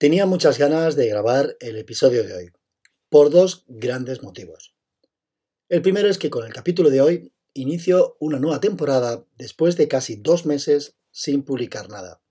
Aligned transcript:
Tenía 0.00 0.24
muchas 0.24 0.56
ganas 0.56 0.96
de 0.96 1.08
grabar 1.08 1.58
el 1.60 1.76
episodio 1.76 2.24
de 2.24 2.32
hoy, 2.32 2.50
por 3.10 3.28
dos 3.28 3.66
grandes 3.68 4.22
motivos. 4.22 4.74
El 5.68 5.82
primero 5.82 6.08
es 6.08 6.16
que 6.16 6.30
con 6.30 6.46
el 6.46 6.54
capítulo 6.54 6.88
de 6.88 7.02
hoy 7.02 7.34
inicio 7.52 8.16
una 8.18 8.38
nueva 8.38 8.60
temporada 8.60 9.26
después 9.36 9.76
de 9.76 9.88
casi 9.88 10.16
dos 10.16 10.46
meses 10.46 10.96
sin 11.10 11.42
publicar 11.42 11.90
nada. 11.90 12.22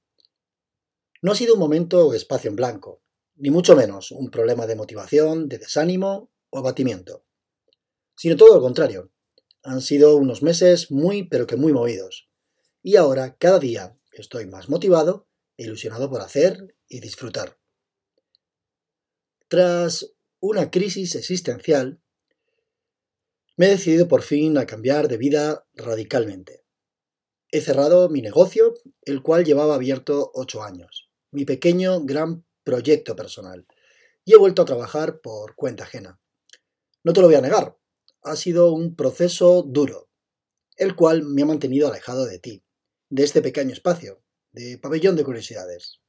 No 1.21 1.31
ha 1.31 1.35
sido 1.35 1.53
un 1.53 1.59
momento 1.59 2.07
o 2.07 2.15
espacio 2.15 2.49
en 2.49 2.55
blanco, 2.55 3.03
ni 3.35 3.51
mucho 3.51 3.75
menos 3.75 4.09
un 4.09 4.31
problema 4.31 4.65
de 4.65 4.75
motivación, 4.75 5.47
de 5.47 5.59
desánimo 5.59 6.31
o 6.49 6.57
abatimiento, 6.57 7.23
sino 8.15 8.35
todo 8.35 8.55
lo 8.55 8.61
contrario. 8.61 9.11
Han 9.61 9.81
sido 9.81 10.15
unos 10.15 10.41
meses 10.41 10.89
muy 10.89 11.29
pero 11.29 11.45
que 11.45 11.55
muy 11.55 11.71
movidos, 11.71 12.31
y 12.81 12.95
ahora 12.95 13.35
cada 13.37 13.59
día 13.59 13.95
estoy 14.11 14.47
más 14.47 14.69
motivado 14.69 15.27
e 15.55 15.65
ilusionado 15.65 16.09
por 16.09 16.21
hacer 16.21 16.75
y 16.87 16.99
disfrutar. 16.99 17.58
Tras 19.49 20.13
una 20.39 20.69
crisis 20.69 21.15
existencial, 21.15 21.99
me 23.57 23.65
he 23.65 23.69
decidido 23.69 24.07
por 24.07 24.21
fin 24.21 24.59
a 24.59 24.67
cambiar 24.67 25.07
de 25.07 25.17
vida 25.17 25.67
radicalmente. 25.73 26.63
He 27.49 27.59
cerrado 27.59 28.09
mi 28.09 28.21
negocio, 28.21 28.75
el 29.01 29.23
cual 29.23 29.45
llevaba 29.45 29.73
abierto 29.73 30.29
ocho 30.35 30.61
años, 30.61 31.09
mi 31.31 31.45
pequeño 31.45 32.05
gran 32.05 32.45
proyecto 32.63 33.15
personal, 33.15 33.65
y 34.23 34.33
he 34.33 34.37
vuelto 34.37 34.61
a 34.61 34.65
trabajar 34.65 35.19
por 35.19 35.55
cuenta 35.55 35.85
ajena. 35.85 36.21
No 37.03 37.13
te 37.13 37.21
lo 37.21 37.25
voy 37.25 37.37
a 37.37 37.41
negar, 37.41 37.75
ha 38.21 38.35
sido 38.35 38.71
un 38.71 38.95
proceso 38.95 39.63
duro, 39.63 40.11
el 40.75 40.95
cual 40.95 41.23
me 41.23 41.41
ha 41.41 41.47
mantenido 41.47 41.87
alejado 41.87 42.27
de 42.27 42.37
ti, 42.37 42.63
de 43.09 43.23
este 43.23 43.41
pequeño 43.41 43.73
espacio, 43.73 44.21
de 44.51 44.77
pabellón 44.77 45.15
de 45.15 45.23
curiosidades. 45.23 46.01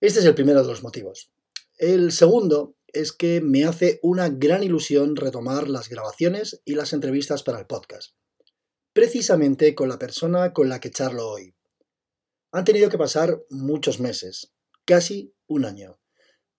Este 0.00 0.20
es 0.20 0.26
el 0.26 0.36
primero 0.36 0.62
de 0.62 0.68
los 0.68 0.84
motivos. 0.84 1.32
El 1.82 2.12
segundo 2.12 2.76
es 2.92 3.10
que 3.10 3.40
me 3.40 3.64
hace 3.64 3.98
una 4.04 4.28
gran 4.28 4.62
ilusión 4.62 5.16
retomar 5.16 5.68
las 5.68 5.88
grabaciones 5.88 6.62
y 6.64 6.76
las 6.76 6.92
entrevistas 6.92 7.42
para 7.42 7.58
el 7.58 7.66
podcast, 7.66 8.12
precisamente 8.92 9.74
con 9.74 9.88
la 9.88 9.98
persona 9.98 10.52
con 10.52 10.68
la 10.68 10.78
que 10.78 10.92
charlo 10.92 11.28
hoy. 11.28 11.56
Han 12.52 12.64
tenido 12.64 12.88
que 12.88 12.98
pasar 12.98 13.42
muchos 13.50 13.98
meses, 13.98 14.54
casi 14.84 15.34
un 15.48 15.64
año, 15.64 15.98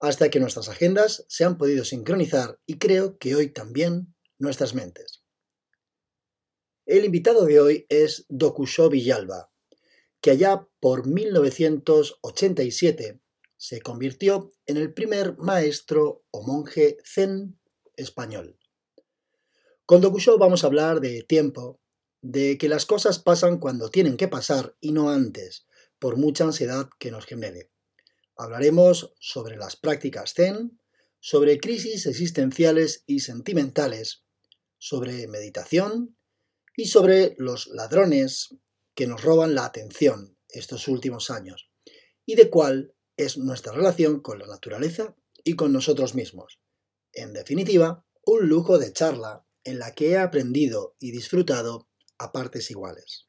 hasta 0.02 0.30
que 0.30 0.42
nuestras 0.42 0.68
agendas 0.68 1.24
se 1.30 1.46
han 1.46 1.58
podido 1.58 1.86
sincronizar 1.86 2.60
y 2.66 2.78
creo 2.78 3.18
que 3.18 3.34
hoy 3.34 3.48
también 3.48 4.14
nuestras 4.40 4.76
mentes. 4.76 5.24
El 6.86 7.06
invitado 7.06 7.46
de 7.46 7.62
hoy 7.62 7.86
es 7.88 8.26
Dokusho 8.28 8.90
Villalba, 8.90 9.54
que 10.20 10.32
allá 10.32 10.68
por 10.82 11.08
1987 11.08 13.23
se 13.64 13.80
convirtió 13.80 14.52
en 14.66 14.76
el 14.76 14.94
primer 14.94 15.38
maestro 15.38 16.26
o 16.32 16.46
monje 16.46 16.98
zen 17.06 17.58
español. 17.96 18.60
Con 19.86 20.02
Dokusho 20.02 20.38
vamos 20.38 20.64
a 20.64 20.68
hablar 20.68 21.00
de 21.00 21.24
tiempo, 21.24 21.80
de 22.22 22.58
que 22.58 22.68
las 22.68 22.86
cosas 22.86 23.20
pasan 23.20 23.60
cuando 23.60 23.90
tienen 23.90 24.18
que 24.18 24.28
pasar 24.28 24.76
y 24.82 24.92
no 24.92 25.12
antes, 25.12 25.66
por 25.98 26.18
mucha 26.18 26.44
ansiedad 26.44 26.90
que 27.00 27.10
nos 27.10 27.26
genere. 27.26 27.72
Hablaremos 28.36 29.14
sobre 29.22 29.56
las 29.56 29.78
prácticas 29.78 30.34
zen, 30.34 30.82
sobre 31.22 31.62
crisis 31.62 32.06
existenciales 32.06 33.06
y 33.08 33.22
sentimentales, 33.22 34.26
sobre 34.78 35.26
meditación 35.30 36.18
y 36.76 36.88
sobre 36.88 37.34
los 37.38 37.68
ladrones 37.68 38.58
que 38.94 39.08
nos 39.08 39.24
roban 39.24 39.56
la 39.56 39.64
atención 39.64 40.38
estos 40.50 40.90
últimos 40.90 41.30
años 41.30 41.70
y 42.26 42.36
de 42.36 42.50
cuál 42.50 42.94
es 43.18 43.38
nuestra 43.38 43.72
relación 43.74 44.22
con 44.22 44.40
la 44.40 44.48
naturaleza 44.48 45.16
y 45.44 45.56
con 45.56 45.72
nosotros 45.74 46.16
mismos. 46.16 46.60
En 47.12 47.34
definitiva, 47.34 48.06
un 48.26 48.48
lujo 48.48 48.80
de 48.80 48.94
charla 48.94 49.46
en 49.64 49.80
la 49.80 49.94
que 49.94 50.12
he 50.12 50.18
aprendido 50.18 50.96
y 51.00 51.12
disfrutado 51.12 51.90
a 52.18 52.32
partes 52.32 52.72
iguales. 52.72 53.28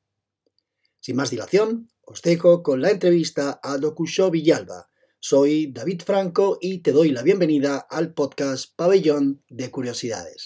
Sin 1.00 1.16
más 1.16 1.30
dilación, 1.30 1.90
os 2.02 2.22
dejo 2.22 2.62
con 2.62 2.80
la 2.80 2.90
entrevista 2.90 3.60
a 3.62 3.78
Dokusho 3.78 4.30
Villalba. 4.30 4.90
Soy 5.20 5.72
David 5.72 6.02
Franco 6.04 6.58
y 6.60 6.78
te 6.78 6.92
doy 6.92 7.10
la 7.10 7.22
bienvenida 7.22 7.78
al 7.78 8.14
podcast 8.14 8.74
Pabellón 8.76 9.42
de 9.48 9.70
Curiosidades. 9.70 10.44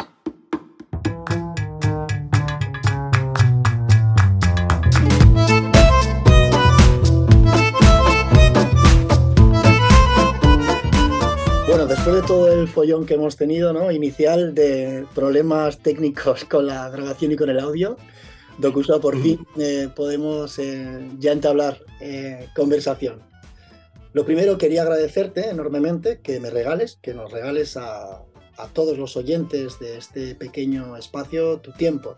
Después 11.77 12.17
de 12.17 12.23
todo 12.23 12.51
el 12.51 12.67
follón 12.67 13.05
que 13.05 13.15
hemos 13.15 13.37
tenido, 13.37 13.75
¿no? 13.75 13.93
Inicial 13.93 14.55
de 14.55 15.05
problemas 15.15 15.79
técnicos 15.79 16.45
con 16.45 16.67
la 16.67 16.89
grabación 16.89 17.33
y 17.33 17.37
con 17.37 17.51
el 17.51 17.61
audio, 17.61 17.99
Dokusa, 18.57 18.99
por 19.01 19.21
fin 19.21 19.47
eh, 19.59 19.89
podemos 19.95 20.59
eh, 20.59 21.09
ya 21.19 21.33
entablar 21.33 21.79
eh, 22.01 22.49
conversación. 22.57 23.21
Lo 24.15 24.25
primero 24.25 24.57
quería 24.57 24.83
agradecerte 24.83 25.51
enormemente 25.51 26.21
que 26.21 26.41
me 26.41 26.49
regales, 26.49 26.99
que 27.03 27.13
nos 27.13 27.31
regales 27.31 27.77
a, 27.77 28.23
a 28.57 28.69
todos 28.73 28.97
los 28.97 29.17
oyentes 29.19 29.79
de 29.79 29.99
este 29.99 30.35
pequeño 30.35 30.97
espacio 30.97 31.59
tu 31.61 31.73
tiempo, 31.73 32.17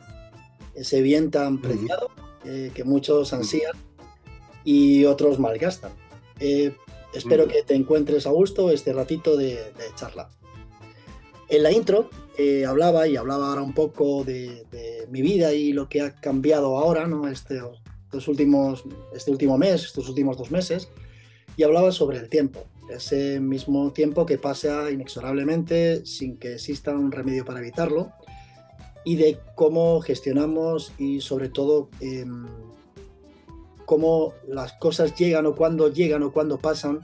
ese 0.75 1.03
bien 1.03 1.31
tan 1.31 1.61
preciado 1.61 2.09
que 2.43 2.84
muchos 2.84 3.34
ansían 3.34 3.72
y 4.65 5.05
otros 5.05 5.38
malgastan. 5.38 5.93
Espero 7.12 7.48
que 7.48 7.62
te 7.62 7.75
encuentres 7.75 8.26
a 8.26 8.31
gusto 8.31 8.71
este 8.71 8.93
ratito 8.93 9.37
de, 9.37 9.59
charla. 9.97 10.31
En 11.48 11.62
la 11.65 11.72
intro 11.72 12.09
eh, 12.38 12.65
hablaba 12.65 13.09
y 13.09 13.16
hablaba 13.16 13.48
ahora 13.48 13.62
un 13.62 13.75
poco 13.75 14.25
de, 14.25 14.66
mi 15.10 15.22
vida 15.22 15.53
y 15.53 15.72
lo 15.72 15.88
que 15.88 16.03
ha 16.03 16.15
cambiado 16.15 16.78
ahora, 16.78 17.09
¿no? 17.09 17.26
Este, 17.28 17.60
últimos, 18.28 18.84
este 19.12 19.32
último 19.32 19.59
mes, 19.59 19.84
estos 19.84 20.09
últimos 20.09 20.37
dos 20.37 20.53
meses, 20.53 20.88
y 21.56 21.65
hablaba 21.65 21.91
sobre 21.91 22.19
el 22.19 22.28
tiempo, 22.28 22.65
ese 22.94 23.41
mismo 23.41 23.93
tiempo 23.93 24.25
que 24.25 24.38
pasa 24.38 24.88
inexorablemente 24.91 26.06
sin 26.06 26.38
que 26.38 26.54
exista 26.54 26.93
un 26.93 27.10
remedio 27.10 27.44
para 27.44 27.59
evitarlo, 27.59 28.12
y 29.04 29.16
de 29.16 29.38
cómo 29.56 30.00
gestionamos 30.00 30.93
y 30.99 31.20
sobre 31.20 31.49
todo 31.49 31.88
em, 32.00 32.47
cómo 33.91 34.34
las 34.47 34.75
cosas 34.75 35.17
llegan 35.17 35.47
o 35.47 35.56
cuando 35.56 35.93
llegan 35.93 36.23
o 36.23 36.33
cuando 36.33 36.59
pasan, 36.59 37.01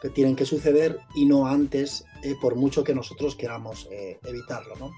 que 0.00 0.10
tienen 0.10 0.36
que 0.36 0.44
suceder 0.44 1.00
y 1.16 1.24
no 1.24 1.48
antes, 1.48 2.04
eh, 2.22 2.36
por 2.40 2.54
mucho 2.54 2.84
que 2.84 2.94
nosotros 2.94 3.34
queramos 3.34 3.88
eh, 3.90 4.20
evitarlo. 4.22 4.76
¿no? 4.76 4.92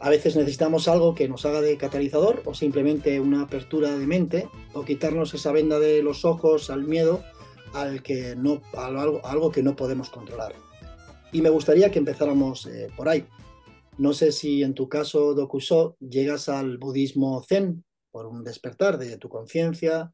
A 0.00 0.10
veces 0.10 0.34
necesitamos 0.34 0.88
algo 0.88 1.14
que 1.14 1.28
nos 1.28 1.46
haga 1.46 1.60
de 1.60 1.76
catalizador 1.76 2.42
o 2.46 2.52
simplemente 2.52 3.20
una 3.20 3.42
apertura 3.42 3.96
de 3.96 4.08
mente 4.08 4.48
o 4.72 4.84
quitarnos 4.84 5.32
esa 5.34 5.52
venda 5.52 5.78
de 5.78 6.02
los 6.02 6.24
ojos 6.24 6.68
al 6.68 6.82
miedo 6.82 7.22
al 7.72 8.02
que 8.02 8.34
no, 8.34 8.60
a 8.76 8.86
algo, 8.86 9.24
algo 9.24 9.52
que 9.52 9.62
no 9.62 9.76
podemos 9.76 10.10
controlar. 10.10 10.52
Y 11.30 11.42
me 11.42 11.50
gustaría 11.50 11.92
que 11.92 12.00
empezáramos 12.00 12.66
eh, 12.66 12.88
por 12.96 13.08
ahí. 13.08 13.24
No 13.98 14.12
sé 14.12 14.32
si 14.32 14.64
en 14.64 14.74
tu 14.74 14.88
caso, 14.88 15.32
Dokuso, 15.34 15.96
llegas 16.00 16.48
al 16.48 16.76
budismo 16.78 17.40
zen 17.44 17.84
por 18.10 18.26
un 18.26 18.42
despertar 18.42 18.98
de 18.98 19.16
tu 19.16 19.28
conciencia 19.28 20.12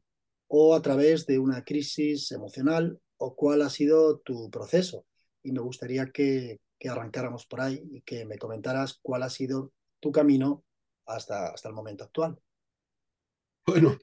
o 0.53 0.75
a 0.75 0.81
través 0.81 1.25
de 1.25 1.39
una 1.39 1.63
crisis 1.63 2.29
emocional 2.33 2.99
o 3.15 3.35
cuál 3.35 3.61
ha 3.61 3.69
sido 3.69 4.19
tu 4.19 4.51
proceso. 4.51 5.05
Y 5.43 5.53
me 5.53 5.61
gustaría 5.61 6.11
que, 6.11 6.59
arrancáramos 6.89 7.45
por 7.45 7.61
ahí 7.61 7.81
y 7.89 8.01
que 8.01 8.25
me 8.25 8.37
comentaras 8.37 8.99
cuál 9.01 9.23
ha 9.23 9.29
sido 9.29 9.71
tu 10.01 10.11
camino 10.11 10.65
hasta, 11.05 11.53
hasta 11.53 11.69
el 11.69 11.75
momento 11.75 12.03
actual. 12.03 12.37
Bueno, 13.65 13.97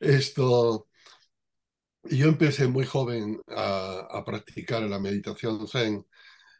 esto, 0.00 0.88
yo 2.04 2.28
empecé 2.28 2.66
muy 2.66 2.86
joven 2.86 3.42
a, 3.48 4.22
practicar 4.24 4.84
la 4.84 4.98
meditación 4.98 5.68
zen. 5.68 6.06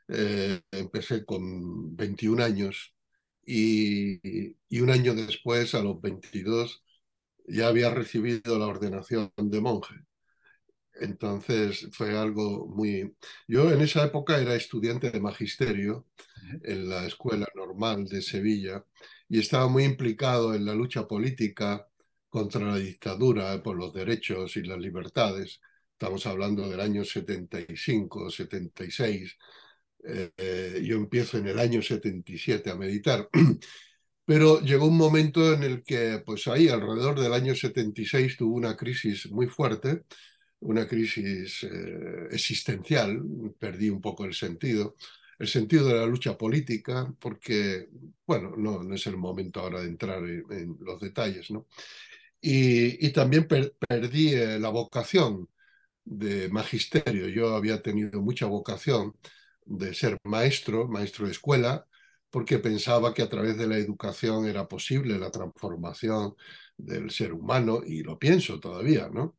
Eh, 0.08 0.60
empecé 0.70 1.24
con 1.24 1.96
21 1.96 2.44
años 2.44 2.94
y, 3.46 4.54
y, 4.68 4.80
un 4.80 4.90
año 4.90 5.14
después, 5.14 5.74
a 5.74 5.82
los 5.82 5.98
22, 6.02 6.83
ya 7.44 7.68
había 7.68 7.90
recibido 7.90 8.58
la 8.58 8.66
ordenación 8.66 9.32
de 9.36 9.60
monje. 9.60 9.94
Entonces 10.94 11.88
fue 11.92 12.16
algo 12.16 12.66
muy... 12.66 13.16
Yo 13.48 13.70
en 13.72 13.80
esa 13.80 14.04
época 14.04 14.38
era 14.40 14.54
estudiante 14.54 15.10
de 15.10 15.20
magisterio 15.20 16.06
en 16.62 16.88
la 16.88 17.06
Escuela 17.06 17.48
Normal 17.54 18.06
de 18.06 18.22
Sevilla 18.22 18.84
y 19.28 19.40
estaba 19.40 19.68
muy 19.68 19.84
implicado 19.84 20.54
en 20.54 20.64
la 20.64 20.74
lucha 20.74 21.06
política 21.08 21.88
contra 22.28 22.66
la 22.66 22.76
dictadura 22.76 23.62
por 23.62 23.76
los 23.76 23.92
derechos 23.92 24.56
y 24.56 24.62
las 24.62 24.78
libertades. 24.78 25.60
Estamos 25.92 26.26
hablando 26.26 26.68
del 26.68 26.80
año 26.80 27.04
75, 27.04 28.30
76. 28.30 29.36
Eh, 30.06 30.82
yo 30.84 30.96
empiezo 30.96 31.38
en 31.38 31.48
el 31.48 31.58
año 31.58 31.82
77 31.82 32.70
a 32.70 32.76
meditar 32.76 33.28
Pero 34.24 34.60
llegó 34.60 34.86
un 34.86 34.96
momento 34.96 35.52
en 35.52 35.62
el 35.62 35.82
que, 35.82 36.22
pues 36.24 36.46
ahí, 36.48 36.68
alrededor 36.68 37.20
del 37.20 37.34
año 37.34 37.54
76, 37.54 38.36
tuvo 38.38 38.56
una 38.56 38.76
crisis 38.76 39.30
muy 39.30 39.46
fuerte, 39.48 40.04
una 40.60 40.86
crisis 40.86 41.64
eh, 41.64 42.28
existencial, 42.30 43.22
perdí 43.58 43.90
un 43.90 44.00
poco 44.00 44.24
el 44.24 44.34
sentido, 44.34 44.96
el 45.38 45.48
sentido 45.48 45.88
de 45.88 45.94
la 45.96 46.06
lucha 46.06 46.38
política, 46.38 47.12
porque, 47.20 47.88
bueno, 48.26 48.54
no, 48.56 48.82
no 48.82 48.94
es 48.94 49.06
el 49.06 49.16
momento 49.18 49.60
ahora 49.60 49.80
de 49.82 49.88
entrar 49.88 50.24
en, 50.24 50.76
los 50.80 51.00
detalles, 51.00 51.50
¿no? 51.50 51.66
Y, 52.40 53.10
también 53.12 53.46
perdí 53.46 54.34
eh, 54.34 54.58
la 54.60 54.68
vocación 54.70 55.48
de 56.04 56.48
magisterio. 56.50 57.28
Yo 57.28 57.56
había 57.56 57.82
tenido 57.82 58.20
mucha 58.22 58.46
vocación 58.46 59.16
de 59.64 59.94
ser 59.94 60.18
maestro, 60.24 60.88
maestro 60.88 61.26
de 61.26 61.32
escuela, 61.32 61.86
porque 62.34 62.58
pensaba 62.58 63.14
que 63.14 63.22
a 63.22 63.28
través 63.28 63.56
de 63.56 63.68
la 63.68 63.78
educación 63.78 64.46
era 64.48 64.66
posible 64.66 65.20
la 65.20 65.30
transformación 65.30 66.34
del 66.76 67.12
ser 67.12 67.32
humano, 67.32 67.82
y 67.86 68.02
lo 68.02 68.18
pienso 68.18 68.58
todavía, 68.58 69.08
¿no? 69.08 69.36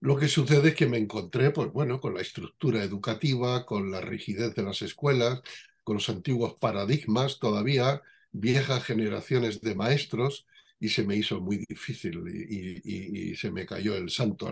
Lo 0.00 0.16
que 0.16 0.26
sucede 0.28 0.70
es 0.70 0.74
que 0.74 0.86
me 0.86 0.96
encontré, 0.96 1.50
pues 1.50 1.70
bueno, 1.72 2.00
con 2.00 2.14
la 2.14 2.22
estructura 2.22 2.82
educativa, 2.82 3.66
con 3.66 3.90
la 3.90 4.00
rigidez 4.00 4.54
de 4.54 4.62
las 4.62 4.80
escuelas, 4.80 5.42
con 5.82 5.96
los 5.96 6.08
antiguos 6.08 6.54
paradigmas 6.58 7.38
todavía, 7.38 8.00
viejas 8.32 8.82
generaciones 8.82 9.60
de 9.60 9.74
maestros, 9.74 10.46
y 10.80 10.88
se 10.88 11.04
me 11.04 11.16
hizo 11.16 11.38
muy 11.42 11.66
difícil 11.68 12.18
y, 12.26 13.36
se 13.36 13.50
me 13.50 13.66
cayó 13.66 13.94
el 13.94 14.08
santo 14.08 14.50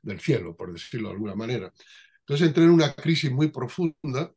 del 0.00 0.20
cielo, 0.20 0.56
por 0.56 0.72
decirlo 0.72 1.08
de 1.08 1.14
alguna 1.14 1.34
manera. 1.34 1.74
Entonces 2.20 2.48
entré 2.48 2.64
en 2.64 2.70
una 2.70 2.94
crisis 2.94 3.30
muy 3.30 3.48
profunda, 3.48 4.32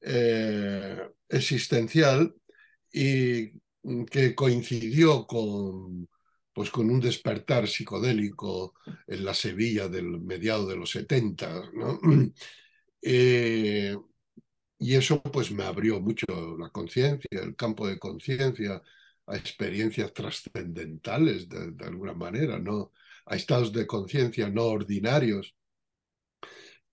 eh, 0.00 1.08
existencial, 1.28 2.34
y 2.92 3.52
que 4.10 4.34
coincidió 4.34 5.26
con 5.26 6.08
pues 6.52 6.70
con 6.70 6.90
un 6.90 7.00
despertar 7.00 7.66
psicodélico 7.68 8.74
en 9.06 9.24
la 9.24 9.34
Sevilla 9.34 9.88
del 9.88 10.20
mediado 10.20 10.66
de 10.66 10.76
los 10.76 10.90
70, 10.90 11.70
¿no? 11.74 12.00
Eh, 13.02 13.96
y 14.78 14.94
eso 14.94 15.22
pues 15.22 15.50
me 15.52 15.64
abrió 15.64 16.00
mucho 16.00 16.26
la 16.58 16.68
conciencia, 16.68 17.28
el 17.30 17.56
campo 17.56 17.86
de 17.88 17.98
conciencia, 17.98 18.82
a 19.26 19.36
experiencias 19.36 20.12
trascendentales 20.12 21.48
de, 21.48 21.74
alguna 21.86 22.12
manera, 22.12 22.58
¿no? 22.58 22.92
a 23.24 23.36
estados 23.36 23.72
de 23.72 23.86
conciencia 23.86 24.50
no 24.50 24.64
ordinarios. 24.64 25.54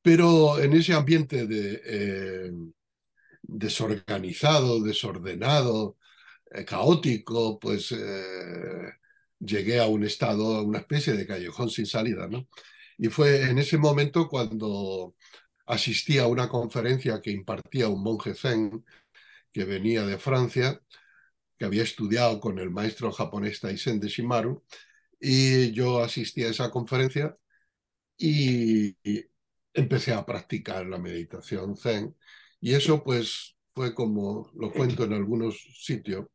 Pero 0.01 0.59
en 0.59 0.73
ese 0.73 0.93
ambiente 0.93 1.45
de, 1.47 1.81
eh, 1.85 2.51
desorganizado, 3.47 4.81
desordenado, 4.83 5.97
eh, 6.51 6.65
caótico, 6.65 7.59
pues 7.59 7.93
llegué 9.39 9.79
a 9.79 9.87
un 9.87 10.03
estado, 10.03 10.55
a 10.57 10.61
una 10.63 10.79
especie 10.79 11.13
de 11.13 11.27
callejón 11.27 11.69
sin 11.69 11.85
salida, 11.85 12.27
¿no? 12.27 12.47
Y 12.97 13.09
fue 13.09 13.43
en 13.49 13.59
ese 13.59 13.77
momento 13.77 14.27
cuando 14.27 15.15
asistí 15.65 16.17
a 16.19 16.27
una 16.27 16.49
conferencia 16.49 17.21
que 17.21 17.31
impartía 17.31 17.89
un 17.89 18.03
monje 18.03 18.33
zen 18.35 18.85
que 19.51 19.65
venía 19.65 20.05
de 20.05 20.17
Francia, 20.17 20.81
que 21.57 21.65
había 21.65 21.83
estudiado 21.83 22.39
con 22.39 22.59
el 22.59 22.71
maestro 22.71 23.11
japonés 23.11 23.59
Taisen 23.61 23.99
de 23.99 24.09
Shimaru, 24.09 24.63
y 25.19 25.71
yo 25.71 26.03
asistí 26.03 26.43
a 26.43 26.49
esa 26.49 26.71
conferencia 26.71 27.37
y, 28.17 28.97
empecé 29.73 30.13
a 30.13 30.25
practicar 30.25 30.85
la 30.87 30.97
meditación 30.97 31.77
zen. 31.77 32.15
Y 32.59 32.73
eso 32.73 33.03
pues 33.03 33.55
fue 33.73 33.93
como, 33.93 34.49
lo 34.55 34.71
cuento 34.71 35.03
en 35.03 35.13
algunos 35.13 35.55
sitios, 35.79 36.25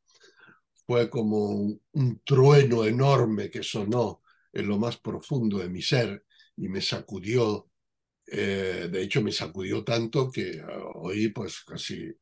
fue 0.87 1.11
como 1.11 1.79
un, 1.93 2.21
trueno 2.25 2.85
enorme 2.85 3.51
que 3.51 3.63
sonó 3.63 4.23
en 4.53 4.69
lo 4.69 4.79
más 4.79 4.99
profundo 4.99 5.59
de 5.59 5.69
mi 5.69 5.83
ser 5.83 6.25
y 6.57 6.69
me 6.69 6.81
sacudió. 6.81 7.69
Eh, 8.27 8.89
de 8.91 9.03
hecho, 9.03 9.23
me 9.23 9.33
sacudió 9.33 9.85
tanto 9.85 10.31
que 10.31 10.61
ah, 10.61 10.79
hoy, 10.95 11.29
pues 11.31 11.65
casi 11.65 12.13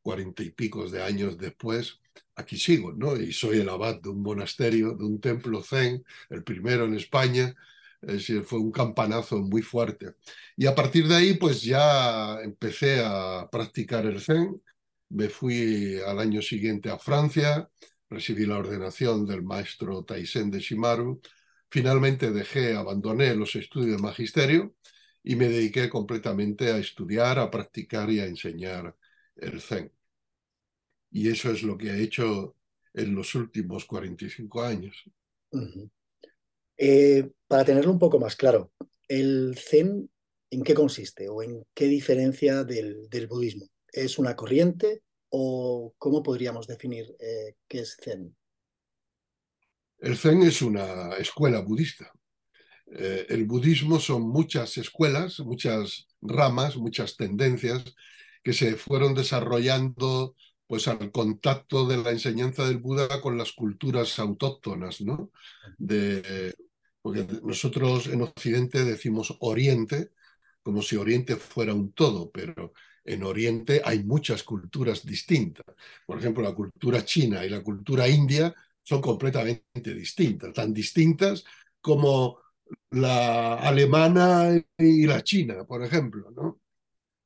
cuarenta 0.00 0.42
y 0.42 0.50
pico 0.50 0.88
de 0.88 1.02
años 1.02 1.38
después, 1.38 2.00
aquí 2.34 2.56
sigo, 2.56 2.92
¿no? 2.92 3.16
Y 3.16 3.32
soy 3.32 3.60
el 3.60 3.68
abad 3.68 4.00
de 4.00 4.08
un 4.10 4.22
monasterio, 4.22 4.94
de 4.94 5.04
un 5.04 5.20
templo 5.20 5.62
zen, 5.62 6.04
el 6.30 6.42
primero 6.44 6.84
en 6.84 6.94
España. 6.94 7.54
Es 8.02 8.14
decir, 8.14 8.42
fue 8.44 8.58
un 8.58 8.72
campanazo 8.72 9.38
muy 9.40 9.62
fuerte. 9.62 10.14
Y 10.56 10.66
a 10.66 10.74
partir 10.74 11.08
de 11.08 11.16
ahí, 11.16 11.34
pues 11.34 11.62
ya 11.62 12.40
empecé 12.42 13.02
a 13.04 13.48
practicar 13.50 14.06
el 14.06 14.20
zen. 14.20 14.60
Me 15.10 15.28
fui 15.28 15.98
al 16.06 16.18
año 16.18 16.42
siguiente 16.42 16.90
a 16.90 16.98
Francia, 16.98 17.70
recibí 18.10 18.46
la 18.46 18.58
ordenación 18.58 19.26
del 19.26 19.42
maestro 19.42 20.04
Taisen 20.04 20.50
de 20.50 20.60
Shimaru, 20.60 21.20
finalmente 21.70 22.30
dejé, 22.32 22.74
abandoné 22.74 23.34
los 23.34 23.54
estudios 23.56 23.96
de 23.96 24.02
magisterio 24.02 24.74
y 25.22 25.36
me 25.36 25.48
dediqué 25.48 25.88
completamente 25.88 26.72
a 26.72 26.78
estudiar, 26.78 27.38
a 27.38 27.50
practicar 27.50 28.10
y 28.10 28.20
a 28.20 28.26
enseñar 28.26 28.96
el 29.36 29.60
Zen. 29.60 29.92
Y 31.10 31.28
eso 31.28 31.50
es 31.52 31.62
lo 31.62 31.76
que 31.78 31.90
he 31.90 32.02
hecho 32.02 32.56
en 32.94 33.14
los 33.14 33.34
últimos 33.34 33.84
45 33.84 34.62
años. 34.62 35.04
Eh, 36.76 37.30
para 37.46 37.64
tenerlo 37.64 37.92
un 37.92 37.98
poco 37.98 38.18
más 38.18 38.36
claro, 38.36 38.72
¿el 39.08 39.56
Zen 39.58 40.10
en 40.50 40.62
qué 40.62 40.74
consiste 40.74 41.28
o 41.28 41.42
en 41.42 41.64
qué 41.74 41.86
diferencia 41.86 42.64
del, 42.64 43.08
budismo? 43.28 43.66
¿Es 43.92 44.18
una 44.18 44.36
corriente? 44.36 45.02
¿O 45.28 45.94
cómo 45.98 46.22
podríamos 46.22 46.66
definir 46.66 47.14
eh, 47.18 47.54
qué 47.68 47.80
es 47.80 47.96
Zen? 48.02 48.34
El 49.98 50.16
Zen 50.16 50.42
es 50.42 50.62
una 50.62 51.16
escuela 51.16 51.60
budista. 51.60 52.10
Eh, 52.94 53.26
el 53.28 53.44
budismo 53.44 54.00
son 54.00 54.22
muchas 54.22 54.76
escuelas, 54.76 55.40
muchas 55.40 56.08
ramas, 56.20 56.76
muchas 56.76 57.16
tendencias 57.16 57.84
que 58.42 58.52
se 58.52 58.76
fueron 58.76 59.14
desarrollando 59.14 60.34
pues 60.72 60.88
al 60.88 61.12
contacto 61.12 61.86
de 61.86 61.98
la 61.98 62.12
enseñanza 62.12 62.66
del 62.66 62.78
Buda 62.78 63.20
con 63.20 63.36
las 63.36 63.52
culturas 63.52 64.18
autóctonas, 64.18 65.02
¿no? 65.02 65.30
De, 65.76 66.54
porque 67.02 67.26
nosotros 67.42 68.06
en 68.06 68.22
Occidente 68.22 68.82
decimos 68.82 69.36
Oriente, 69.40 70.12
como 70.62 70.80
si 70.80 70.96
Oriente 70.96 71.36
fuera 71.36 71.74
un 71.74 71.92
todo, 71.92 72.30
pero 72.30 72.72
en 73.04 73.22
Oriente 73.22 73.82
hay 73.84 74.02
muchas 74.02 74.44
culturas 74.44 75.04
distintas. 75.04 75.66
Por 76.06 76.18
ejemplo, 76.18 76.42
la 76.42 76.54
cultura 76.54 77.04
china 77.04 77.44
y 77.44 77.50
la 77.50 77.62
cultura 77.62 78.08
india 78.08 78.54
son 78.82 79.02
completamente 79.02 79.94
distintas, 79.94 80.54
tan 80.54 80.72
distintas 80.72 81.44
como 81.82 82.38
la 82.92 83.56
alemana 83.56 84.58
y 84.78 85.04
la 85.04 85.22
china, 85.22 85.64
por 85.66 85.84
ejemplo. 85.84 86.30
¿no? 86.30 86.62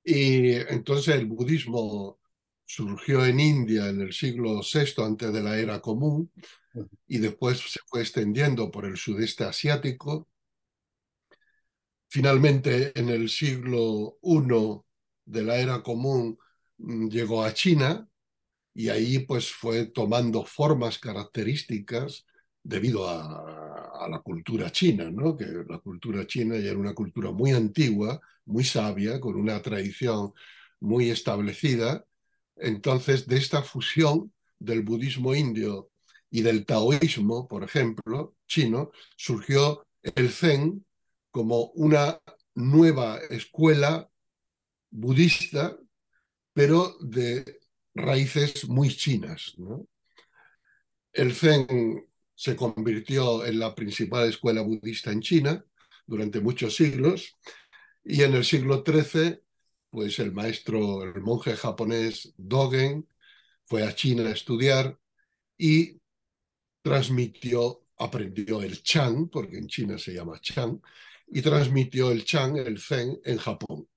Y 0.02 0.50
entonces 0.50 1.14
el 1.14 1.26
budismo 1.26 2.18
surgió 2.66 3.24
en 3.24 3.40
India 3.40 3.88
en 3.88 4.00
el 4.02 4.12
siglo 4.12 4.60
VI 4.60 5.02
antes 5.02 5.32
de 5.32 5.42
la 5.42 5.58
era 5.58 5.80
común 5.80 6.30
y 7.06 7.18
después 7.18 7.58
se 7.58 7.80
fue 7.86 8.02
extendiendo 8.02 8.70
por 8.70 8.84
el 8.84 8.96
sudeste 8.96 9.44
asiático. 9.44 10.28
Finalmente, 12.08 12.92
en 12.98 13.08
el 13.08 13.28
siglo 13.28 14.18
I 14.22 14.40
de 15.24 15.42
la 15.42 15.56
era 15.58 15.82
común 15.82 16.38
mm, 16.78 17.08
llegó 17.08 17.44
a 17.44 17.54
China 17.54 18.08
y 18.74 18.90
ahí 18.90 19.20
pues 19.20 19.50
fue 19.52 19.86
tomando 19.86 20.44
formas 20.44 20.98
características 20.98 22.26
debido 22.62 23.08
a, 23.08 24.08
la 24.10 24.20
cultura 24.20 24.70
china, 24.70 25.10
¿no? 25.10 25.36
que 25.36 25.46
la 25.68 25.78
cultura 25.78 26.26
china 26.26 26.56
ya 26.58 26.70
era 26.70 26.78
una 26.78 26.94
cultura 26.94 27.32
muy 27.32 27.52
antigua, 27.52 28.20
muy 28.44 28.62
sabia, 28.64 29.18
con 29.20 29.36
una 29.36 29.60
tradición 29.62 30.32
muy 30.80 31.10
establecida. 31.10 32.04
Entonces, 32.56 33.26
de 33.26 33.36
esta 33.36 33.62
fusión 33.62 34.32
del 34.58 34.82
budismo 34.82 35.34
indio 35.34 35.90
y 36.30 36.42
del 36.42 36.64
taoísmo, 36.64 37.46
por 37.46 37.64
ejemplo, 37.64 38.34
chino, 38.46 38.90
surgió 39.16 39.86
el 40.02 40.30
zen 40.30 40.84
como 41.30 41.66
una 41.74 42.20
nueva 42.54 43.18
escuela 43.30 44.08
budista, 44.90 45.76
pero 46.52 46.96
de 47.00 47.60
raíces 47.94 48.68
muy 48.68 48.88
chinas. 48.88 49.54
El 51.12 51.34
Zen 51.34 52.06
se 52.34 52.56
convirtió 52.56 53.44
en 53.44 53.58
la 53.58 53.74
principal 53.74 54.28
escuela 54.28 54.62
budista 54.62 55.10
en 55.12 55.20
China 55.20 55.64
durante 56.06 56.40
muchos 56.40 56.76
siglos 56.76 57.34
y 58.04 58.22
en 58.22 58.34
el 58.34 58.44
siglo 58.44 58.84
XIII, 58.86 59.40
pues 59.90 60.18
el 60.18 60.32
maestro, 60.32 61.02
el 61.04 61.22
monje 61.22 61.56
japonés 61.56 62.34
Dogen 62.36 63.08
fue 63.64 63.82
a 63.84 63.94
China 63.94 64.28
a 64.28 64.32
estudiar 64.32 64.98
y 65.58 66.00
transmitió, 66.82 67.84
aprendió 67.98 68.62
el 68.62 68.82
Chan, 68.82 69.28
porque 69.28 69.58
en 69.58 69.68
China 69.68 69.98
se 69.98 70.14
llama 70.14 70.40
Chan, 70.40 70.80
y 71.28 71.42
transmitió 71.42 72.12
el 72.12 72.24
Chan, 72.24 72.56
el 72.56 72.80
Zen, 72.80 73.18
en 73.24 73.38
Japón 73.38 73.88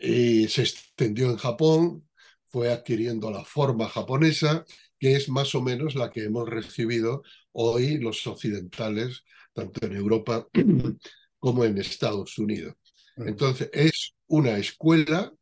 y 0.00 0.48
se 0.48 0.62
extendió 0.62 1.30
en 1.30 1.36
Japón, 1.36 2.08
fue 2.46 2.72
adquiriendo 2.72 3.30
la 3.30 3.44
forma 3.44 3.88
japonesa, 3.88 4.64
que 4.98 5.14
es 5.14 5.28
más 5.28 5.54
o 5.54 5.62
menos 5.62 5.94
la 5.94 6.10
que 6.10 6.24
hemos 6.24 6.48
recibido 6.48 7.22
hoy 7.52 7.98
los 7.98 8.26
occidentales, 8.26 9.24
tanto 9.52 9.86
en 9.86 9.94
Europa 9.94 10.48
como 11.38 11.64
en 11.64 11.78
Estados 11.78 12.38
Unidos. 12.38 12.74
Entonces, 13.16 13.70
es 13.72 14.14
una 14.26 14.58
escuela 14.58 15.32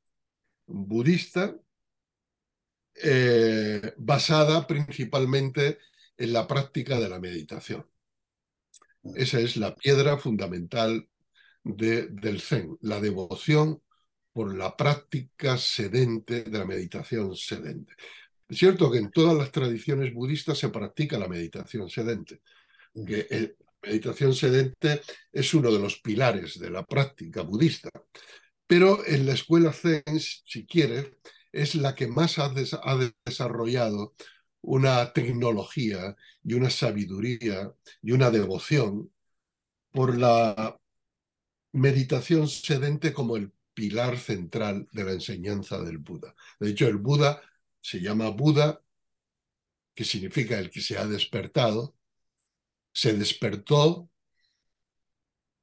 budista 0.67 1.55
eh, 2.95 3.95
basada 3.97 4.67
principalmente 4.67 5.79
en 6.17 6.33
la 6.33 6.47
práctica 6.47 6.99
de 6.99 7.09
la 7.09 7.21
meditación. 7.21 7.87
Esa 9.15 9.41
es 9.41 9.57
la 9.57 9.75
piedra 9.75 10.19
fundamental 10.19 11.09
del 11.63 12.41
Zen, 12.41 12.77
la 12.81 13.01
devoción 13.01 13.83
por 14.33 14.57
la 14.57 14.77
práctica 14.77 15.57
sedente 15.59 16.45
de 16.45 16.59
la 16.59 16.65
meditación 16.65 17.35
sedente. 17.37 17.95
Es 18.49 18.59
cierto 18.59 18.91
que 18.91 18.99
en 18.99 19.11
todas 19.11 19.37
las 19.37 19.53
tradiciones 19.53 20.13
budistas 20.15 20.59
se 20.59 20.71
practica 20.71 21.19
la 21.19 21.29
meditación 21.29 21.91
sedente, 21.91 22.41
que 23.07 23.27
la 23.31 23.55
meditación 23.83 24.35
sedente 24.35 25.03
es 25.33 25.55
uno 25.55 25.71
de 25.71 25.79
los 25.79 26.01
pilares 26.01 26.59
de 26.59 26.71
la 26.71 26.85
práctica 26.85 27.43
budista, 27.43 27.91
pero 28.67 29.05
en 29.07 29.27
la 29.27 29.33
escuela 29.33 29.73
Zen, 29.73 30.03
si 30.21 30.67
quieres, 30.67 31.11
es 31.53 31.75
la 31.75 31.95
que 31.95 32.09
más 32.09 32.39
ha, 32.39 32.53
desarrollado 33.25 34.15
una 34.61 35.13
tecnología 35.13 36.17
y 36.45 36.55
una 36.55 36.71
sabiduría 36.71 37.73
y 38.03 38.13
una 38.13 38.31
devoción 38.31 39.11
por 39.91 40.19
la 40.19 40.79
meditación 41.73 42.49
sedente 42.49 43.13
como 43.13 43.37
el 43.37 43.53
pilar 43.75 44.19
central 44.19 44.89
de 44.93 45.05
la 45.05 45.13
enseñanza 45.13 45.81
del 45.83 45.99
Buda. 45.99 46.35
De 46.61 46.71
hecho, 46.71 46.89
el 46.89 46.99
Buda 46.99 47.41
se 47.81 48.01
llama 48.01 48.29
Buda, 48.31 48.83
que 49.95 50.05
significa 50.05 50.59
el 50.59 50.71
que 50.71 50.81
se 50.81 50.99
ha 50.99 51.07
despertado, 51.07 51.95
se 52.99 53.13
despertó 53.13 54.11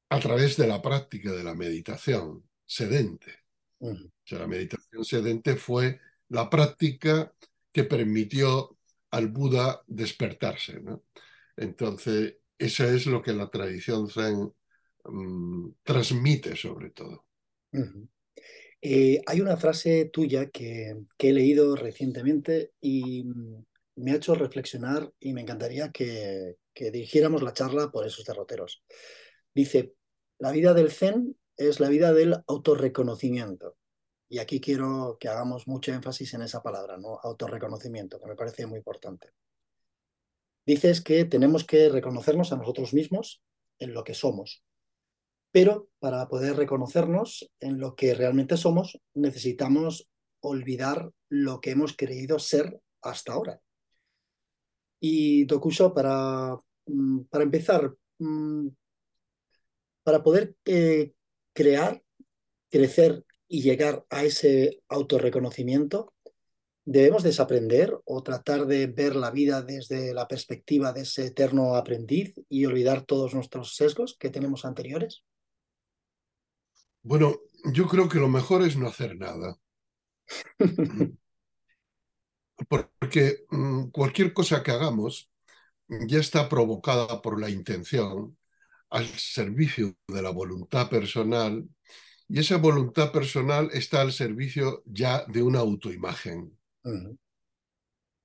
a 0.07 0.19
través 0.21 0.55
de 0.55 0.67
la 0.67 0.81
práctica 0.81 1.33
de 1.33 1.43
la 1.43 1.53
meditación 1.53 2.47
sedente. 2.65 3.39
O 3.79 3.93
sea, 4.23 4.39
la 4.39 4.47
meditación 4.47 5.03
sedente 5.03 5.57
fue 5.57 5.99
la 6.29 6.49
práctica 6.49 7.33
que 7.73 7.83
permitió 7.83 8.77
al 9.11 9.27
Buda 9.27 9.83
despertarse. 9.85 10.81
Entonces, 11.57 12.37
eso 12.57 12.85
es 12.85 13.05
lo 13.05 13.21
que 13.21 13.33
la 13.33 13.49
tradición 13.49 14.09
Zen 14.09 14.53
mm, 15.03 15.71
transmite 15.83 16.55
sobre 16.55 16.91
todo. 16.91 17.25
Eh, 18.81 19.21
hay 19.27 19.41
una 19.41 19.57
frase 19.57 20.05
tuya 20.05 20.49
que, 20.49 20.95
he 21.19 21.33
leído 21.33 21.75
recientemente 21.75 22.71
y 22.79 23.25
mm, 23.25 23.65
me 23.95 24.11
ha 24.11 24.15
hecho 24.15 24.35
reflexionar 24.35 25.11
y 25.19 25.33
me 25.33 25.41
encantaría 25.41 25.91
que, 25.91 26.57
dirigiéramos 26.73 27.41
la 27.41 27.53
charla 27.53 27.89
por 27.89 28.05
esos 28.05 28.25
derroteros. 28.25 28.83
Dice, 29.53 29.93
la 30.39 30.51
vida 30.51 30.73
del 30.73 30.91
zen 30.91 31.37
es 31.55 31.79
la 31.79 31.87
vida 31.87 32.13
del 32.13 32.35
autorreconocimiento. 32.47 33.77
Y 34.27 34.39
aquí 34.39 34.59
quiero 34.59 35.17
que 35.19 35.29
hagamos 35.29 35.67
mucho 35.67 35.93
énfasis 35.93 36.33
en 36.33 36.41
esa 36.41 36.61
palabra, 36.61 36.97
¿no? 36.97 37.19
Autorreconocimiento, 37.23 38.19
que 38.19 38.27
me 38.27 38.35
parece 38.35 38.65
muy 38.65 38.79
importante. 38.79 39.29
Dices 40.65 40.99
que 41.01 41.25
tenemos 41.25 41.63
que 41.63 41.89
reconocernos 41.89 42.51
a 42.51 42.57
nosotros 42.57 42.93
mismos 42.93 43.41
en 43.79 43.93
lo 43.93 44.03
que 44.03 44.15
somos, 44.15 44.63
pero 45.51 45.89
para 45.99 46.27
poder 46.27 46.57
reconocernos 46.57 47.49
en 47.61 47.79
lo 47.79 47.95
que 47.95 48.13
realmente 48.13 48.57
somos, 48.57 48.99
necesitamos 49.13 50.09
olvidar 50.41 51.11
lo 51.29 51.61
que 51.61 51.71
hemos 51.71 51.95
creído 51.95 52.39
ser 52.39 52.81
hasta 53.01 53.33
ahora. 53.33 53.61
Y 54.99 55.45
Dokuso, 55.45 55.93
para, 55.93 56.57
mm, 56.85 57.21
para 57.29 57.43
empezar, 57.43 57.93
mm, 58.19 58.67
para 60.03 60.23
poder 60.23 60.55
eh, 60.65 61.13
crear, 61.53 62.01
crecer 62.69 63.25
y 63.47 63.61
llegar 63.61 64.05
a 64.09 64.23
ese 64.23 64.81
autorreconocimiento, 64.87 66.13
debemos 66.85 67.23
desaprender 67.23 67.97
o 68.05 68.21
tratar 68.21 68.67
de 68.67 68.85
ver 68.87 69.15
la 69.15 69.31
vida 69.31 69.63
desde 69.63 70.13
la 70.13 70.27
perspectiva 70.27 70.93
de 70.93 71.01
ese 71.01 71.27
eterno 71.27 71.75
aprendiz 71.75 72.39
y 72.47 72.65
olvidar 72.65 73.03
todos 73.03 73.33
nuestros 73.33 73.75
sesgos 73.75 74.15
que 74.19 74.29
tenemos 74.29 74.65
anteriores. 74.65 75.23
Bueno, 77.01 77.35
yo 77.73 77.87
creo 77.87 78.07
que 78.07 78.19
lo 78.19 78.29
mejor 78.29 78.61
es 78.61 78.77
no 78.77 78.87
hacer 78.87 79.17
nada. 79.17 79.57
Porque 82.67 83.45
mm, 83.51 83.89
cualquier 83.91 84.33
cosa 84.33 84.63
que 84.63 84.71
hagamos 84.71 85.29
ya 85.89 86.19
está 86.19 86.49
provocada 86.49 87.21
por 87.21 87.39
la 87.39 87.49
intención 87.49 88.37
al 88.89 89.07
servicio 89.07 89.95
de 90.07 90.21
la 90.23 90.31
voluntad 90.31 90.89
personal 90.89 91.67
y 92.29 92.39
esa 92.39 92.57
voluntad 92.57 93.11
personal 93.11 93.69
está 93.73 94.01
al 94.01 94.13
servicio 94.13 94.83
ya 94.87 95.25
de 95.27 95.43
una 95.43 95.59
autoimagen. 95.59 96.57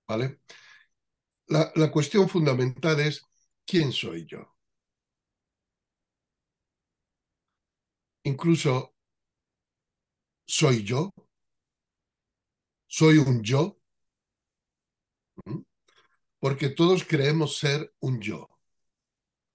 ¿Vale? 0.06 0.40
La, 1.48 1.70
la 1.74 1.90
cuestión 1.90 2.30
fundamental 2.30 2.98
es, 2.98 3.22
¿quién 3.66 3.92
soy 3.92 4.24
yo? 4.24 4.54
incluso 8.24 8.94
soy 10.46 10.82
yo, 10.84 11.10
soy 12.88 13.16
un 13.18 13.42
yo, 13.42 13.79
porque 16.38 16.70
todos 16.70 17.04
creemos 17.04 17.58
ser 17.58 17.92
un 18.00 18.20
yo. 18.20 18.48